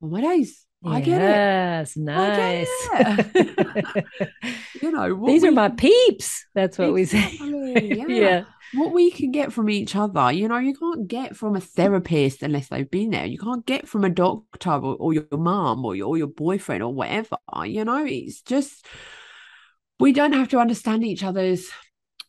my 0.00 0.20
days. 0.20 0.60
I 0.86 1.00
get 1.00 1.20
it. 1.20 1.24
Yes, 1.24 1.96
nice. 1.96 2.68
It. 2.92 4.04
you 4.82 4.92
know, 4.92 5.26
these 5.26 5.40
we, 5.40 5.48
are 5.48 5.52
my 5.52 5.70
peeps. 5.70 6.44
That's 6.54 6.76
what 6.76 6.94
exactly, 6.94 7.54
we 7.54 7.74
say. 7.74 8.04
Yeah. 8.06 8.06
yeah 8.08 8.44
what 8.74 8.92
we 8.92 9.10
can 9.10 9.30
get 9.30 9.52
from 9.52 9.70
each 9.70 9.96
other. 9.96 10.32
You 10.32 10.48
know, 10.48 10.58
you 10.58 10.74
can't 10.74 11.06
get 11.08 11.36
from 11.36 11.56
a 11.56 11.60
therapist 11.60 12.42
unless 12.42 12.68
they've 12.68 12.90
been 12.90 13.10
there. 13.10 13.26
You 13.26 13.38
can't 13.38 13.64
get 13.64 13.88
from 13.88 14.04
a 14.04 14.10
doctor 14.10 14.70
or, 14.70 14.96
or 14.96 15.12
your 15.12 15.26
mom 15.32 15.84
or 15.84 15.96
your, 15.96 16.08
or 16.08 16.18
your 16.18 16.26
boyfriend 16.26 16.82
or 16.82 16.92
whatever. 16.92 17.36
You 17.64 17.84
know, 17.84 18.04
it's 18.04 18.42
just 18.42 18.86
we 19.98 20.12
don't 20.12 20.32
have 20.32 20.48
to 20.48 20.58
understand 20.58 21.04
each 21.04 21.22
other's 21.22 21.70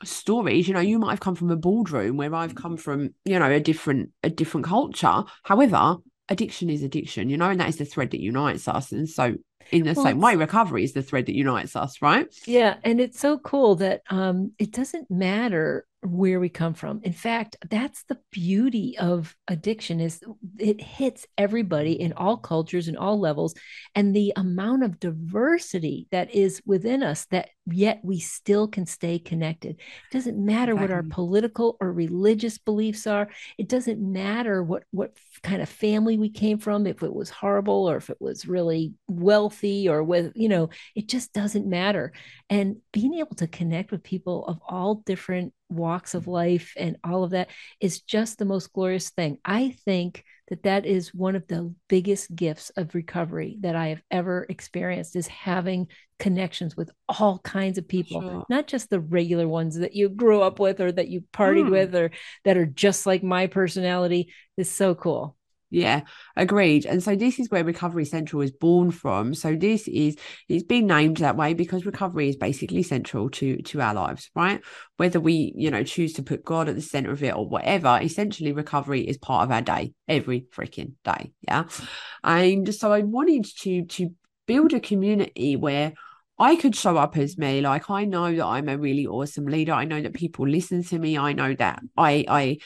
stories 0.08 0.68
you 0.68 0.74
know 0.74 0.80
you 0.80 1.00
might 1.00 1.12
have 1.12 1.20
come 1.20 1.36
from 1.36 1.52
a 1.52 1.56
boardroom 1.56 2.18
where 2.18 2.34
i've 2.34 2.56
come 2.56 2.78
from 2.78 3.13
you 3.26 3.38
know 3.38 3.50
a 3.50 3.60
different 3.60 4.12
a 4.24 4.30
different 4.30 4.65
culture. 4.65 5.24
However 5.44 5.98
addiction 6.30 6.70
is 6.70 6.82
addiction 6.82 7.30
you 7.30 7.38
know 7.38 7.50
and 7.50 7.60
that 7.60 7.70
is 7.70 7.78
the 7.78 7.86
thread 7.86 8.12
that 8.12 8.22
unites 8.22 8.68
us. 8.68 8.91
And 8.91 9.08
so 9.08 9.36
in 9.72 9.84
the 9.84 9.94
well, 9.94 10.06
same 10.06 10.20
way 10.20 10.36
recovery 10.36 10.84
is 10.84 10.94
the 10.94 11.02
thread 11.02 11.26
that 11.26 11.36
unites 11.36 11.76
us 11.76 12.02
right? 12.02 12.28
Yeah 12.46 12.78
and 12.84 13.00
it's 13.00 13.20
so 13.20 13.38
cool 13.38 13.76
that 13.76 14.02
um 14.10 14.52
it 14.60 14.72
doesn't 14.72 15.10
matter 15.10 15.86
where 16.06 16.39
we 16.39 16.50
come 16.50 16.74
from. 16.74 17.02
In 17.04 17.13
fact 17.13 17.58
that's 17.70 18.04
the 18.04 18.18
beauty 18.32 18.98
of 18.98 19.36
addiction 19.48 20.00
is 20.00 20.22
it 20.58 20.82
hits 20.82 21.26
everybody 21.38 21.94
in 21.94 22.13
all 22.13 22.38
cultures 22.38 22.88
and 22.88 22.98
all 22.98 23.20
levels 23.20 23.54
and 23.94 24.15
the 24.15 24.34
amount 24.36 24.84
of 24.84 25.00
diversity 25.00 26.08
that 26.12 26.34
is 26.34 26.62
within 26.65 27.04
us 27.04 27.26
that 27.32 27.50
yet 27.68 28.00
we 28.04 28.20
still 28.20 28.68
can 28.68 28.86
stay 28.86 29.18
connected. 29.18 29.72
It 29.72 30.13
doesn't 30.13 30.38
matter 30.38 30.76
what 30.76 30.91
our 30.91 31.04
political 31.04 31.78
or 31.80 31.91
religious 31.91 32.58
beliefs 32.58 33.08
are. 33.08 33.30
It 33.58 33.68
doesn't 33.68 34.00
matter 34.00 34.63
what 34.63 34.84
what 34.91 35.18
kind 35.41 35.62
of 35.62 35.70
family 35.70 36.18
we 36.18 36.30
came 36.30 36.60
from 36.60 36.86
if 36.86 37.02
it 37.04 37.13
was 37.13 37.30
horrible 37.30 37.89
or 37.89 37.98
if 37.98 38.10
it 38.10 38.18
was 38.20 38.48
really 38.48 38.94
wealthy 39.08 39.89
or 39.89 40.04
with 40.04 40.32
you 40.36 40.50
know 40.50 40.70
it 40.96 41.08
just 41.08 41.34
doesn't 41.34 41.68
matter. 41.68 42.13
And 42.50 42.78
being 42.94 43.15
able 43.15 43.36
to 43.38 43.48
connect 43.48 43.91
with 43.91 44.04
people 44.04 44.46
of 44.46 44.60
all 44.68 44.96
different 45.06 45.54
walks 45.69 46.13
of 46.13 46.28
life 46.28 46.73
and 46.78 46.97
all 47.04 47.23
of 47.23 47.32
that 47.32 47.49
is 47.80 48.01
just 48.01 48.38
the 48.38 48.45
most 48.45 48.71
glorious 48.73 49.10
thing. 49.10 49.38
I 49.43 49.75
think 49.86 50.23
that 50.49 50.63
that 50.63 50.86
is 50.86 51.13
one 51.13 51.36
of 51.36 51.47
the 51.47 51.73
biggest 51.88 52.36
gifts 52.36 52.69
of 52.78 52.93
recovery 52.93 53.58
that 53.62 53.75
I 53.75 53.88
have 53.88 54.01
ever 54.12 54.45
experienced 54.47 55.15
is 55.15 55.28
having 55.28 55.88
connections 56.19 56.78
with 56.78 56.91
all 57.10 57.39
kinds 57.39 57.78
of 57.78 57.88
people, 57.88 58.21
sure. 58.21 58.45
not 58.47 58.67
just 58.67 58.89
the 58.89 58.99
regular 58.99 59.47
ones 59.47 59.78
that 59.78 59.95
you 59.95 60.08
grew 60.08 60.41
up 60.41 60.60
with 60.60 60.80
or 60.80 60.91
that 60.91 61.08
you 61.08 61.23
partied 61.34 61.67
mm. 61.67 61.71
with 61.71 61.95
or 61.95 62.12
that 62.43 62.58
are 62.58 62.65
just 62.65 63.06
like 63.06 63.23
my 63.23 63.47
personality 63.47 64.32
is 64.56 64.69
so 64.69 64.93
cool. 64.93 65.36
Yeah, 65.71 66.01
agreed. 66.36 66.86
And 66.86 67.01
so 67.04 67.15
this 67.15 67.39
is 67.39 67.49
where 67.49 67.63
Recovery 67.63 68.06
Central 68.06 68.41
is 68.41 68.51
born 68.51 68.91
from. 68.91 69.34
So 69.34 69.56
this 69.56 69.88
is 69.88 70.15
it's 70.47 70.63
been 70.63 70.88
named 70.88 71.17
that 71.17 71.36
way 71.36 71.54
because 71.54 71.86
recovery 71.86 72.30
is 72.30 72.36
basically 72.36 72.84
central 72.84 73.30
to 73.32 73.58
to 73.58 73.82
our 73.82 73.93
lives, 73.93 74.30
right? 74.36 74.62
Whether 74.97 75.19
we, 75.19 75.54
you 75.56 75.71
know, 75.71 75.84
choose 75.84 76.13
to 76.13 76.23
put 76.23 76.45
God 76.45 76.69
at 76.69 76.75
the 76.75 76.82
center 76.82 77.12
of 77.12 77.23
it 77.23 77.36
or 77.36 77.47
whatever, 77.47 77.99
essentially 78.01 78.51
recovery 78.51 79.01
is 79.01 79.17
part 79.17 79.45
of 79.45 79.51
our 79.51 79.62
day 79.62 79.93
every 80.08 80.45
freaking 80.56 80.93
day. 81.04 81.32
Yeah. 81.41 81.65
And 82.23 82.73
so 82.73 82.93
I 82.93 83.01
wanted 83.01 83.45
to 83.62 83.86
to 83.86 84.10
build 84.45 84.73
a 84.73 84.80
community 84.80 85.56
where 85.56 85.93
I 86.38 86.58
could 86.58 86.75
show 86.75 86.97
up 86.97 87.17
as 87.17 87.38
me. 87.38 87.62
Like 87.62 87.89
I 87.89 88.06
know 88.06 88.36
that 88.36 88.45
I'm 88.45 88.67
a 88.67 88.78
really 88.78 89.08
awesome 89.08 89.45
leader. 89.45 89.71
I 89.71 89.86
know 89.86 90.01
that 90.01 90.13
people 90.13 90.47
listen 90.47 90.84
to 90.84 90.99
me. 90.99 91.17
I 91.17 91.34
know 91.34 91.54
that 91.56 91.82
I 91.97 92.25
I 92.28 92.58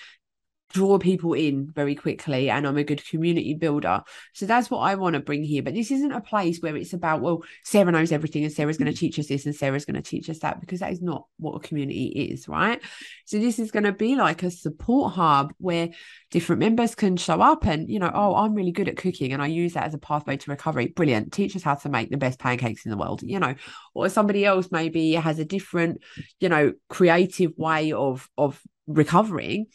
draw 0.72 1.00
people 1.00 1.34
in 1.34 1.72
very 1.72 1.96
quickly 1.96 2.50
and 2.50 2.68
I'm 2.68 2.78
a 2.78 2.84
good 2.84 3.04
community 3.06 3.54
builder. 3.54 4.04
So 4.34 4.46
that's 4.46 4.70
what 4.70 4.80
I 4.80 4.96
want 4.96 5.16
to 5.16 5.20
bring 5.20 5.44
here. 5.44 5.64
But 5.64 5.74
this 5.74 5.92
isn't 5.92 6.12
a 6.12 6.22
place 6.22 6.60
where 6.62 6.76
it's 6.76 6.94
about, 6.94 7.22
well, 7.22 7.44
Sarah 7.64 7.92
knows 7.92 8.12
everything 8.12 8.44
and 8.44 8.54
Sarah's 8.54 8.78
going 8.78 8.92
to 8.92 8.94
mm. 8.94 9.00
teach 9.00 9.18
us 9.20 9.28
this 9.28 9.46
and 9.46 9.56
Sarah's 9.56 9.86
going 9.86 10.02
to 10.02 10.08
teach 10.08 10.30
us 10.30 10.40
that 10.40 10.62
because 10.62 10.82
that 10.82 10.92
is 10.92 11.02
not 11.02 11.26
what 11.38 11.56
a 11.56 11.60
community 11.60 12.08
is, 12.08 12.48
right? 12.48 12.82
So 13.26 13.40
this 13.40 13.60
is 13.60 13.72
going 13.72 13.84
to 13.84 13.92
be 13.92 14.16
like 14.16 14.44
a 14.44 14.52
support 14.52 15.14
hub 15.14 15.54
where 15.58 15.90
different 16.32 16.60
members 16.60 16.96
can 16.96 17.18
show 17.18 17.42
up 17.42 17.66
and, 17.66 17.90
you 17.90 18.00
know, 18.00 18.12
oh, 18.14 18.36
I'm 18.36 18.54
really 18.54 18.72
good 18.72 18.88
at 18.88 18.98
cooking 18.98 19.34
and 19.34 19.42
I 19.42 19.48
use 19.48 19.74
that 19.74 19.86
as 19.86 19.94
a 19.94 19.98
pathway 19.98 20.38
to 20.38 20.52
recovery. 20.52 20.88
Brilliant. 20.88 21.34
Teach 21.34 21.56
us 21.56 21.64
how 21.64 21.76
to 21.76 21.90
make 21.90 22.12
the 22.12 22.18
best 22.18 22.40
pancakes 22.40 22.86
in 22.86 22.92
the 22.92 22.98
world, 22.98 23.22
you 23.24 23.40
know, 23.40 23.56
or 23.94 24.10
somebody 24.10 24.46
else 24.46 24.70
maybe 24.72 25.14
has 25.14 25.40
a 25.40 25.46
different, 25.46 26.02
you 26.40 26.50
know, 26.50 26.74
creative 26.90 27.58
way 27.58 27.92
of 27.92 28.30
of 28.38 28.62
recovering 28.92 29.68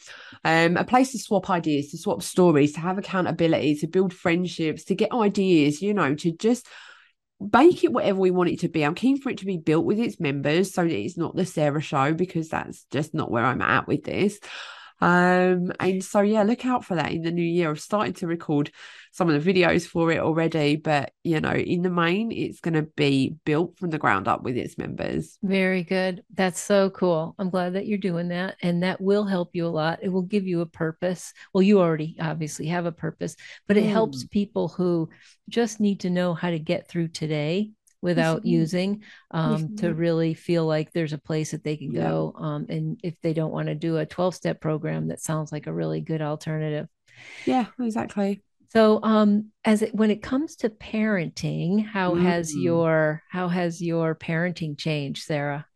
um 0.44 0.76
a 0.76 0.82
place 0.82 1.12
to 1.12 1.20
swap 1.20 1.48
ideas 1.48 1.92
to 1.92 1.96
swap 1.96 2.20
stories 2.20 2.72
to 2.72 2.80
have 2.80 2.98
accountability 2.98 3.76
to 3.76 3.86
build 3.86 4.12
friendships 4.12 4.82
to 4.82 4.96
get 4.96 5.12
ideas 5.12 5.80
you 5.80 5.94
know 5.94 6.16
to 6.16 6.32
just 6.32 6.66
Bake 7.50 7.82
it 7.82 7.92
whatever 7.92 8.20
we 8.20 8.30
want 8.30 8.50
it 8.50 8.60
to 8.60 8.68
be 8.68 8.84
i'm 8.84 8.94
keen 8.94 9.20
for 9.20 9.28
it 9.28 9.38
to 9.38 9.44
be 9.44 9.58
built 9.58 9.84
with 9.84 9.98
its 9.98 10.20
members 10.20 10.72
so 10.72 10.82
that 10.82 10.92
it's 10.92 11.18
not 11.18 11.34
the 11.34 11.44
sarah 11.44 11.80
show 11.80 12.14
because 12.14 12.48
that's 12.48 12.86
just 12.92 13.12
not 13.12 13.30
where 13.30 13.44
i'm 13.44 13.60
at 13.60 13.88
with 13.88 14.04
this 14.04 14.38
um, 15.04 15.70
and 15.80 16.02
so 16.02 16.22
yeah, 16.22 16.44
look 16.44 16.64
out 16.64 16.82
for 16.82 16.94
that 16.94 17.12
in 17.12 17.20
the 17.20 17.30
new 17.30 17.44
year. 17.44 17.68
I've 17.68 17.78
started 17.78 18.16
to 18.16 18.26
record 18.26 18.70
some 19.12 19.28
of 19.28 19.44
the 19.44 19.52
videos 19.52 19.86
for 19.86 20.10
it 20.10 20.18
already, 20.18 20.76
but 20.76 21.12
you 21.22 21.42
know, 21.42 21.52
in 21.52 21.82
the 21.82 21.90
main, 21.90 22.32
it's 22.32 22.60
going 22.60 22.72
to 22.72 22.84
be 22.96 23.36
built 23.44 23.78
from 23.78 23.90
the 23.90 23.98
ground 23.98 24.28
up 24.28 24.42
with 24.42 24.56
its 24.56 24.78
members. 24.78 25.36
Very 25.42 25.82
good. 25.82 26.24
That's 26.32 26.58
so 26.58 26.88
cool. 26.88 27.34
I'm 27.38 27.50
glad 27.50 27.74
that 27.74 27.86
you're 27.86 27.98
doing 27.98 28.28
that, 28.28 28.56
and 28.62 28.82
that 28.82 28.98
will 28.98 29.26
help 29.26 29.50
you 29.52 29.66
a 29.66 29.68
lot. 29.68 29.98
It 30.00 30.08
will 30.08 30.22
give 30.22 30.46
you 30.46 30.62
a 30.62 30.66
purpose. 30.66 31.34
Well, 31.52 31.60
you 31.60 31.80
already 31.80 32.16
obviously 32.18 32.68
have 32.68 32.86
a 32.86 32.92
purpose, 32.92 33.36
but 33.68 33.76
it 33.76 33.84
mm. 33.84 33.90
helps 33.90 34.24
people 34.24 34.68
who 34.68 35.10
just 35.50 35.80
need 35.80 36.00
to 36.00 36.10
know 36.10 36.32
how 36.32 36.48
to 36.48 36.58
get 36.58 36.88
through 36.88 37.08
today 37.08 37.72
without 38.04 38.40
mm-hmm. 38.40 38.48
using 38.48 39.02
um, 39.30 39.56
mm-hmm. 39.56 39.76
to 39.76 39.94
really 39.94 40.34
feel 40.34 40.66
like 40.66 40.92
there's 40.92 41.14
a 41.14 41.18
place 41.18 41.52
that 41.52 41.64
they 41.64 41.78
can 41.78 41.90
yeah. 41.90 42.02
go. 42.02 42.34
Um, 42.36 42.66
and 42.68 43.00
if 43.02 43.14
they 43.22 43.32
don't 43.32 43.50
want 43.50 43.68
to 43.68 43.74
do 43.74 43.96
a 43.96 44.04
12 44.04 44.34
step 44.34 44.60
program, 44.60 45.08
that 45.08 45.22
sounds 45.22 45.50
like 45.50 45.66
a 45.66 45.72
really 45.72 46.02
good 46.02 46.20
alternative. 46.20 46.86
Yeah, 47.46 47.64
exactly. 47.80 48.42
So, 48.68 49.00
um, 49.02 49.52
as 49.64 49.80
it 49.80 49.94
when 49.94 50.10
it 50.10 50.22
comes 50.22 50.56
to 50.56 50.68
parenting, 50.68 51.82
how 51.82 52.12
mm-hmm. 52.12 52.26
has 52.26 52.54
your 52.54 53.22
how 53.30 53.48
has 53.48 53.80
your 53.80 54.14
parenting 54.14 54.76
changed, 54.76 55.22
Sarah? 55.22 55.66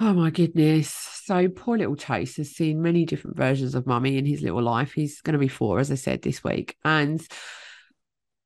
Oh 0.00 0.14
my 0.14 0.30
goodness. 0.30 0.88
So 1.24 1.48
poor 1.48 1.76
little 1.76 1.96
Chase 1.96 2.38
has 2.38 2.52
seen 2.52 2.80
many 2.80 3.04
different 3.04 3.36
versions 3.36 3.74
of 3.74 3.86
mummy 3.86 4.16
in 4.16 4.24
his 4.24 4.40
little 4.40 4.62
life. 4.62 4.94
He's 4.94 5.20
going 5.20 5.34
to 5.34 5.38
be 5.38 5.48
four, 5.48 5.80
as 5.80 5.92
I 5.92 5.96
said 5.96 6.22
this 6.22 6.42
week. 6.42 6.76
And 6.82 7.20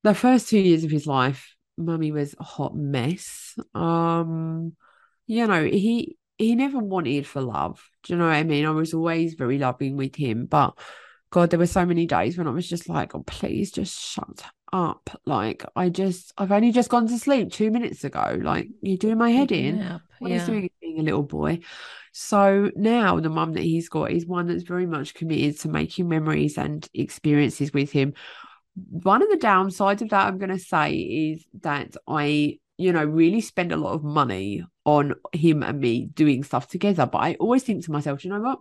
the 0.02 0.14
first 0.14 0.48
two 0.48 0.58
years 0.58 0.82
of 0.82 0.90
his 0.90 1.06
life, 1.06 1.55
mummy 1.76 2.12
was 2.12 2.34
a 2.38 2.44
hot 2.44 2.74
mess. 2.74 3.54
Um, 3.74 4.76
you 5.26 5.46
know, 5.46 5.64
he 5.64 6.16
he 6.38 6.54
never 6.54 6.78
wanted 6.78 7.26
for 7.26 7.40
love. 7.40 7.82
Do 8.02 8.12
you 8.12 8.18
know 8.18 8.26
what 8.26 8.34
I 8.34 8.42
mean? 8.42 8.66
I 8.66 8.70
was 8.70 8.94
always 8.94 9.34
very 9.34 9.58
loving 9.58 9.96
with 9.96 10.14
him, 10.14 10.46
but 10.46 10.78
God, 11.30 11.50
there 11.50 11.58
were 11.58 11.66
so 11.66 11.84
many 11.84 12.06
days 12.06 12.38
when 12.38 12.46
I 12.46 12.50
was 12.50 12.68
just 12.68 12.88
like, 12.88 13.14
oh, 13.14 13.22
please 13.26 13.70
just 13.70 13.98
shut 13.98 14.44
up. 14.72 15.10
Like, 15.24 15.64
I 15.74 15.88
just, 15.88 16.32
I've 16.38 16.52
only 16.52 16.72
just 16.72 16.90
gone 16.90 17.08
to 17.08 17.18
sleep 17.18 17.52
two 17.52 17.70
minutes 17.70 18.04
ago. 18.04 18.38
Like, 18.40 18.68
you're 18.80 18.98
doing 18.98 19.18
my 19.18 19.30
head 19.30 19.50
in. 19.50 19.78
Yeah. 19.78 19.98
What 20.18 20.30
yeah. 20.30 20.38
he's 20.38 20.46
doing 20.46 20.70
being 20.80 21.00
a 21.00 21.02
little 21.02 21.22
boy. 21.22 21.60
So 22.12 22.70
now 22.74 23.20
the 23.20 23.28
mum 23.28 23.52
that 23.54 23.62
he's 23.62 23.88
got 23.88 24.12
is 24.12 24.24
one 24.24 24.46
that's 24.46 24.62
very 24.62 24.86
much 24.86 25.14
committed 25.14 25.60
to 25.60 25.68
making 25.68 26.08
memories 26.08 26.56
and 26.56 26.88
experiences 26.94 27.72
with 27.72 27.92
him 27.92 28.14
one 28.90 29.22
of 29.22 29.30
the 29.30 29.36
downsides 29.36 30.02
of 30.02 30.10
that 30.10 30.26
I'm 30.26 30.38
going 30.38 30.50
to 30.50 30.58
say 30.58 30.92
is 30.92 31.44
that 31.62 31.96
I, 32.06 32.58
you 32.76 32.92
know, 32.92 33.04
really 33.04 33.40
spend 33.40 33.72
a 33.72 33.76
lot 33.76 33.94
of 33.94 34.04
money 34.04 34.64
on 34.84 35.14
him 35.32 35.62
and 35.62 35.80
me 35.80 36.06
doing 36.06 36.44
stuff 36.44 36.68
together. 36.68 37.06
But 37.06 37.18
I 37.18 37.34
always 37.34 37.62
think 37.62 37.84
to 37.84 37.92
myself, 37.92 38.24
you 38.24 38.30
know 38.30 38.40
what? 38.40 38.58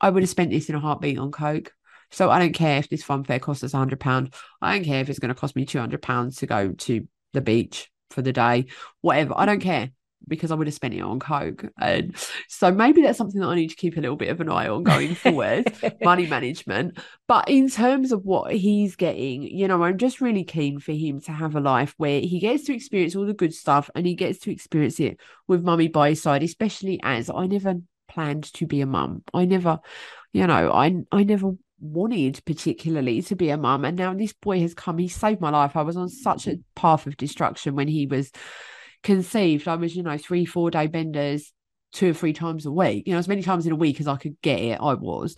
I 0.00 0.10
would 0.10 0.22
have 0.22 0.30
spent 0.30 0.50
this 0.50 0.68
in 0.68 0.74
a 0.74 0.80
heartbeat 0.80 1.18
on 1.18 1.30
Coke. 1.30 1.72
So 2.12 2.30
I 2.30 2.38
don't 2.38 2.54
care 2.54 2.78
if 2.78 2.88
this 2.88 3.04
fun 3.04 3.24
fair 3.24 3.38
costs 3.38 3.62
us 3.62 3.72
hundred 3.72 4.00
pounds. 4.00 4.30
I 4.60 4.74
don't 4.74 4.84
care 4.84 5.00
if 5.00 5.08
it's 5.08 5.18
going 5.18 5.34
to 5.34 5.40
cost 5.40 5.54
me 5.54 5.64
two 5.64 5.78
hundred 5.78 6.02
pounds 6.02 6.36
to 6.36 6.46
go 6.46 6.72
to 6.72 7.06
the 7.32 7.40
beach 7.40 7.90
for 8.10 8.22
the 8.22 8.32
day, 8.32 8.66
whatever. 9.00 9.34
I 9.36 9.46
don't 9.46 9.60
care 9.60 9.90
because 10.28 10.50
I 10.50 10.54
would 10.54 10.66
have 10.66 10.74
spent 10.74 10.94
it 10.94 11.00
on 11.00 11.18
Coke. 11.18 11.64
And 11.78 12.16
so 12.48 12.70
maybe 12.70 13.02
that's 13.02 13.18
something 13.18 13.40
that 13.40 13.48
I 13.48 13.54
need 13.54 13.70
to 13.70 13.76
keep 13.76 13.96
a 13.96 14.00
little 14.00 14.16
bit 14.16 14.28
of 14.28 14.40
an 14.40 14.50
eye 14.50 14.68
on 14.68 14.82
going 14.82 15.14
forward, 15.14 15.72
money 16.02 16.26
management. 16.26 16.98
But 17.26 17.48
in 17.48 17.68
terms 17.68 18.12
of 18.12 18.24
what 18.24 18.52
he's 18.52 18.96
getting, 18.96 19.42
you 19.42 19.68
know, 19.68 19.82
I'm 19.82 19.98
just 19.98 20.20
really 20.20 20.44
keen 20.44 20.78
for 20.78 20.92
him 20.92 21.20
to 21.22 21.32
have 21.32 21.56
a 21.56 21.60
life 21.60 21.94
where 21.96 22.20
he 22.20 22.38
gets 22.38 22.64
to 22.64 22.74
experience 22.74 23.16
all 23.16 23.26
the 23.26 23.34
good 23.34 23.54
stuff 23.54 23.90
and 23.94 24.06
he 24.06 24.14
gets 24.14 24.38
to 24.40 24.52
experience 24.52 25.00
it 25.00 25.18
with 25.48 25.64
mummy 25.64 25.88
by 25.88 26.10
his 26.10 26.22
side, 26.22 26.42
especially 26.42 27.00
as 27.02 27.30
I 27.30 27.46
never 27.46 27.74
planned 28.08 28.52
to 28.54 28.66
be 28.66 28.80
a 28.80 28.86
mum. 28.86 29.22
I 29.34 29.44
never, 29.44 29.80
you 30.32 30.46
know, 30.46 30.70
I 30.72 30.94
I 31.12 31.24
never 31.24 31.52
wanted 31.80 32.42
particularly 32.44 33.22
to 33.22 33.34
be 33.34 33.48
a 33.48 33.56
mum 33.56 33.86
and 33.86 33.96
now 33.96 34.12
this 34.12 34.34
boy 34.34 34.60
has 34.60 34.74
come 34.74 34.98
he 34.98 35.08
saved 35.08 35.40
my 35.40 35.48
life 35.48 35.76
i 35.76 35.82
was 35.82 35.96
on 35.96 36.10
such 36.10 36.46
a 36.46 36.58
path 36.74 37.06
of 37.06 37.16
destruction 37.16 37.74
when 37.74 37.88
he 37.88 38.06
was 38.06 38.30
conceived, 39.02 39.68
I 39.68 39.76
was, 39.76 39.94
you 39.94 40.02
know, 40.02 40.18
three, 40.18 40.44
four 40.44 40.70
day 40.70 40.86
benders 40.86 41.52
two 41.92 42.10
or 42.10 42.14
three 42.14 42.32
times 42.32 42.66
a 42.66 42.70
week, 42.70 43.06
you 43.06 43.12
know, 43.12 43.18
as 43.18 43.28
many 43.28 43.42
times 43.42 43.66
in 43.66 43.72
a 43.72 43.76
week 43.76 44.00
as 44.00 44.06
I 44.06 44.16
could 44.16 44.40
get 44.42 44.60
it, 44.60 44.78
I 44.80 44.94
was. 44.94 45.34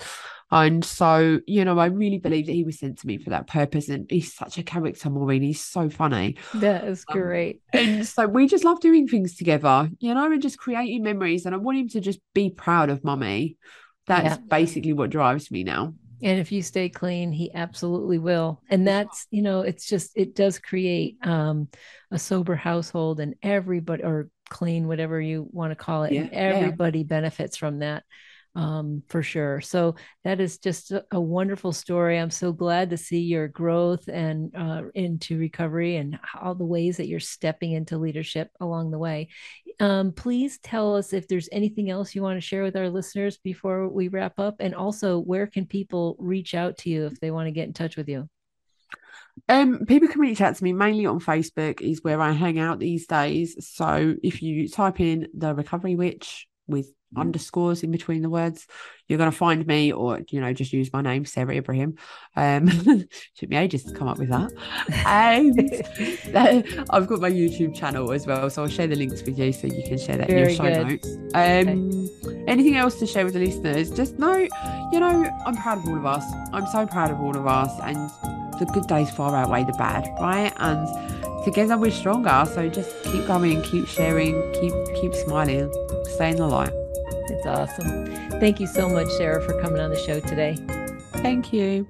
And 0.50 0.84
so, 0.84 1.40
you 1.46 1.64
know, 1.64 1.78
I 1.78 1.86
really 1.86 2.18
believe 2.18 2.44
that 2.46 2.52
he 2.52 2.62
was 2.62 2.78
sent 2.78 2.98
to 2.98 3.06
me 3.06 3.16
for 3.16 3.30
that 3.30 3.46
purpose. 3.46 3.88
And 3.88 4.06
he's 4.10 4.34
such 4.34 4.58
a 4.58 4.62
character, 4.62 5.08
Maureen. 5.08 5.40
He's 5.40 5.62
so 5.62 5.88
funny. 5.88 6.36
That 6.52 6.84
is 6.84 7.06
um, 7.08 7.18
great. 7.18 7.62
Um, 7.72 7.80
and 7.80 8.06
so 8.06 8.26
we 8.26 8.46
just 8.46 8.64
love 8.64 8.80
doing 8.80 9.08
things 9.08 9.34
together, 9.34 9.88
you 9.98 10.12
know, 10.12 10.30
and 10.30 10.42
just 10.42 10.58
creating 10.58 11.02
memories. 11.02 11.46
And 11.46 11.54
I 11.54 11.58
want 11.58 11.78
him 11.78 11.88
to 11.90 12.00
just 12.00 12.20
be 12.34 12.50
proud 12.50 12.90
of 12.90 13.02
mummy. 13.02 13.56
That's 14.06 14.36
yeah. 14.36 14.46
basically 14.46 14.92
what 14.92 15.08
drives 15.08 15.50
me 15.50 15.64
now. 15.64 15.94
And 16.22 16.38
if 16.38 16.52
you 16.52 16.62
stay 16.62 16.88
clean, 16.88 17.32
he 17.32 17.52
absolutely 17.52 18.18
will. 18.18 18.62
And 18.70 18.86
that's, 18.86 19.26
you 19.30 19.42
know, 19.42 19.62
it's 19.62 19.86
just, 19.86 20.12
it 20.14 20.34
does 20.34 20.58
create 20.58 21.18
um, 21.22 21.68
a 22.10 22.18
sober 22.18 22.54
household 22.54 23.20
and 23.20 23.34
everybody, 23.42 24.02
or 24.02 24.28
clean, 24.48 24.86
whatever 24.86 25.20
you 25.20 25.48
want 25.50 25.72
to 25.72 25.76
call 25.76 26.04
it. 26.04 26.12
Yeah, 26.12 26.20
and 26.22 26.32
everybody 26.32 27.00
yeah. 27.00 27.06
benefits 27.06 27.56
from 27.56 27.80
that 27.80 28.04
um, 28.54 29.02
for 29.08 29.22
sure. 29.22 29.60
So 29.60 29.94
that 30.24 30.40
is 30.40 30.58
just 30.58 30.92
a, 30.92 31.20
wonderful 31.20 31.72
story. 31.72 32.18
I'm 32.18 32.30
so 32.30 32.52
glad 32.52 32.90
to 32.90 32.98
see 32.98 33.20
your 33.20 33.48
growth 33.48 34.08
and 34.08 34.54
uh, 34.54 34.82
into 34.94 35.38
recovery 35.38 35.96
and 35.96 36.18
all 36.40 36.54
the 36.54 36.64
ways 36.64 36.98
that 36.98 37.08
you're 37.08 37.20
stepping 37.20 37.72
into 37.72 37.96
leadership 37.96 38.50
along 38.60 38.90
the 38.90 38.98
way. 38.98 39.28
Um, 39.80 40.12
please 40.12 40.58
tell 40.58 40.96
us 40.96 41.12
if 41.12 41.28
there's 41.28 41.48
anything 41.50 41.88
else 41.88 42.14
you 42.14 42.22
want 42.22 42.36
to 42.36 42.46
share 42.46 42.62
with 42.62 42.76
our 42.76 42.90
listeners 42.90 43.38
before 43.38 43.88
we 43.88 44.08
wrap 44.08 44.38
up, 44.38 44.56
and 44.60 44.74
also 44.74 45.18
where 45.18 45.46
can 45.46 45.66
people 45.66 46.16
reach 46.18 46.54
out 46.54 46.76
to 46.78 46.90
you 46.90 47.06
if 47.06 47.18
they 47.20 47.30
want 47.30 47.46
to 47.46 47.52
get 47.52 47.66
in 47.66 47.72
touch 47.72 47.96
with 47.96 48.08
you. 48.08 48.28
Um, 49.48 49.86
people 49.86 50.08
can 50.08 50.20
reach 50.20 50.42
out 50.42 50.56
to 50.56 50.64
me 50.64 50.74
mainly 50.74 51.06
on 51.06 51.20
Facebook 51.20 51.80
is 51.80 52.04
where 52.04 52.20
I 52.20 52.32
hang 52.32 52.58
out 52.58 52.78
these 52.78 53.06
days. 53.06 53.56
So 53.66 54.14
if 54.22 54.42
you 54.42 54.68
type 54.68 55.00
in 55.00 55.28
the 55.34 55.54
Recovery 55.54 55.96
Witch 55.96 56.46
with 56.72 56.92
underscores 57.16 57.82
in 57.82 57.90
between 57.90 58.22
the 58.22 58.30
words. 58.30 58.66
You're 59.08 59.18
going 59.18 59.30
to 59.30 59.36
find 59.36 59.66
me 59.66 59.92
or 59.92 60.20
you 60.30 60.40
know 60.40 60.52
just 60.52 60.72
use 60.72 60.92
my 60.92 61.02
name 61.02 61.24
sarah 61.24 61.54
ibrahim. 61.54 61.96
Um 62.36 62.68
took 63.36 63.48
me 63.48 63.56
ages 63.56 63.84
to 63.84 63.92
come 63.92 64.08
up 64.08 64.18
with 64.18 64.30
that. 64.30 64.50
And 65.06 65.58
uh, 66.34 66.84
i've 66.90 67.06
got 67.06 67.20
my 67.20 67.30
youtube 67.30 67.74
channel 67.74 68.12
as 68.12 68.26
well 68.26 68.48
so 68.48 68.62
i'll 68.62 68.68
share 68.68 68.86
the 68.86 68.96
links 68.96 69.22
with 69.22 69.38
you 69.38 69.52
so 69.52 69.66
you 69.66 69.82
can 69.82 69.98
share 69.98 70.16
that 70.16 70.28
Very 70.28 70.42
in 70.42 70.48
your 70.48 70.56
show 70.56 70.84
good. 70.84 70.86
notes. 70.86 71.16
Um 71.34 72.00
okay. 72.26 72.44
anything 72.46 72.76
else 72.76 72.98
to 73.00 73.06
share 73.06 73.24
with 73.24 73.34
the 73.34 73.40
listeners? 73.40 73.90
Just 73.90 74.18
know 74.18 74.36
you 74.92 75.00
know 75.00 75.30
i'm 75.46 75.56
proud 75.56 75.78
of 75.78 75.88
all 75.88 75.96
of 75.96 76.06
us. 76.06 76.24
I'm 76.52 76.66
so 76.66 76.86
proud 76.86 77.10
of 77.10 77.20
all 77.20 77.36
of 77.36 77.46
us 77.46 77.72
and 77.82 77.96
the 78.58 78.70
good 78.72 78.86
days 78.86 79.10
far 79.10 79.34
outweigh 79.34 79.64
the 79.64 79.72
bad 79.72 80.08
right? 80.20 80.52
And 80.58 81.44
together 81.44 81.76
we're 81.76 81.90
stronger 81.90 82.46
so 82.54 82.68
just 82.68 83.02
keep 83.02 83.26
going 83.26 83.60
keep 83.62 83.86
sharing 83.88 84.34
keep 84.52 84.72
keep 85.00 85.12
smiling 85.12 85.68
stay 86.12 86.30
in 86.30 86.36
the 86.36 86.46
light 86.46 86.72
it's 87.32 87.46
awesome. 87.46 88.06
Thank 88.40 88.58
you 88.60 88.66
so 88.66 88.88
much, 88.88 89.08
Sarah, 89.08 89.42
for 89.42 89.60
coming 89.60 89.80
on 89.80 89.90
the 89.90 89.98
show 89.98 90.20
today. 90.20 90.56
Thank 91.14 91.52
you. 91.52 91.88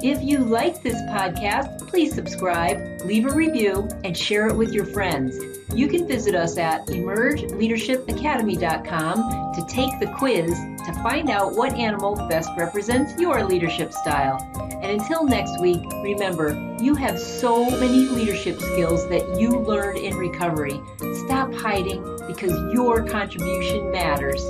If 0.00 0.22
you 0.22 0.38
like 0.38 0.80
this 0.82 0.94
podcast, 1.10 1.88
please 1.88 2.14
subscribe, 2.14 3.02
leave 3.02 3.26
a 3.26 3.34
review, 3.34 3.88
and 4.04 4.16
share 4.16 4.46
it 4.46 4.56
with 4.56 4.72
your 4.72 4.84
friends. 4.84 5.36
You 5.74 5.88
can 5.88 6.06
visit 6.06 6.36
us 6.36 6.56
at 6.56 6.86
emergeleadershipacademy.com 6.86 9.54
to 9.54 9.66
take 9.68 9.98
the 9.98 10.06
quiz 10.16 10.56
to 10.88 11.02
find 11.02 11.28
out 11.28 11.54
what 11.54 11.74
animal 11.74 12.16
best 12.28 12.48
represents 12.56 13.20
your 13.20 13.44
leadership 13.44 13.92
style. 13.92 14.38
And 14.82 14.90
until 14.98 15.22
next 15.22 15.60
week, 15.60 15.84
remember, 16.02 16.76
you 16.80 16.94
have 16.94 17.18
so 17.18 17.68
many 17.68 18.08
leadership 18.08 18.58
skills 18.58 19.06
that 19.10 19.38
you 19.38 19.50
learned 19.50 19.98
in 19.98 20.16
recovery. 20.16 20.80
Stop 21.26 21.52
hiding 21.52 22.02
because 22.26 22.52
your 22.72 23.04
contribution 23.06 23.90
matters. 23.90 24.42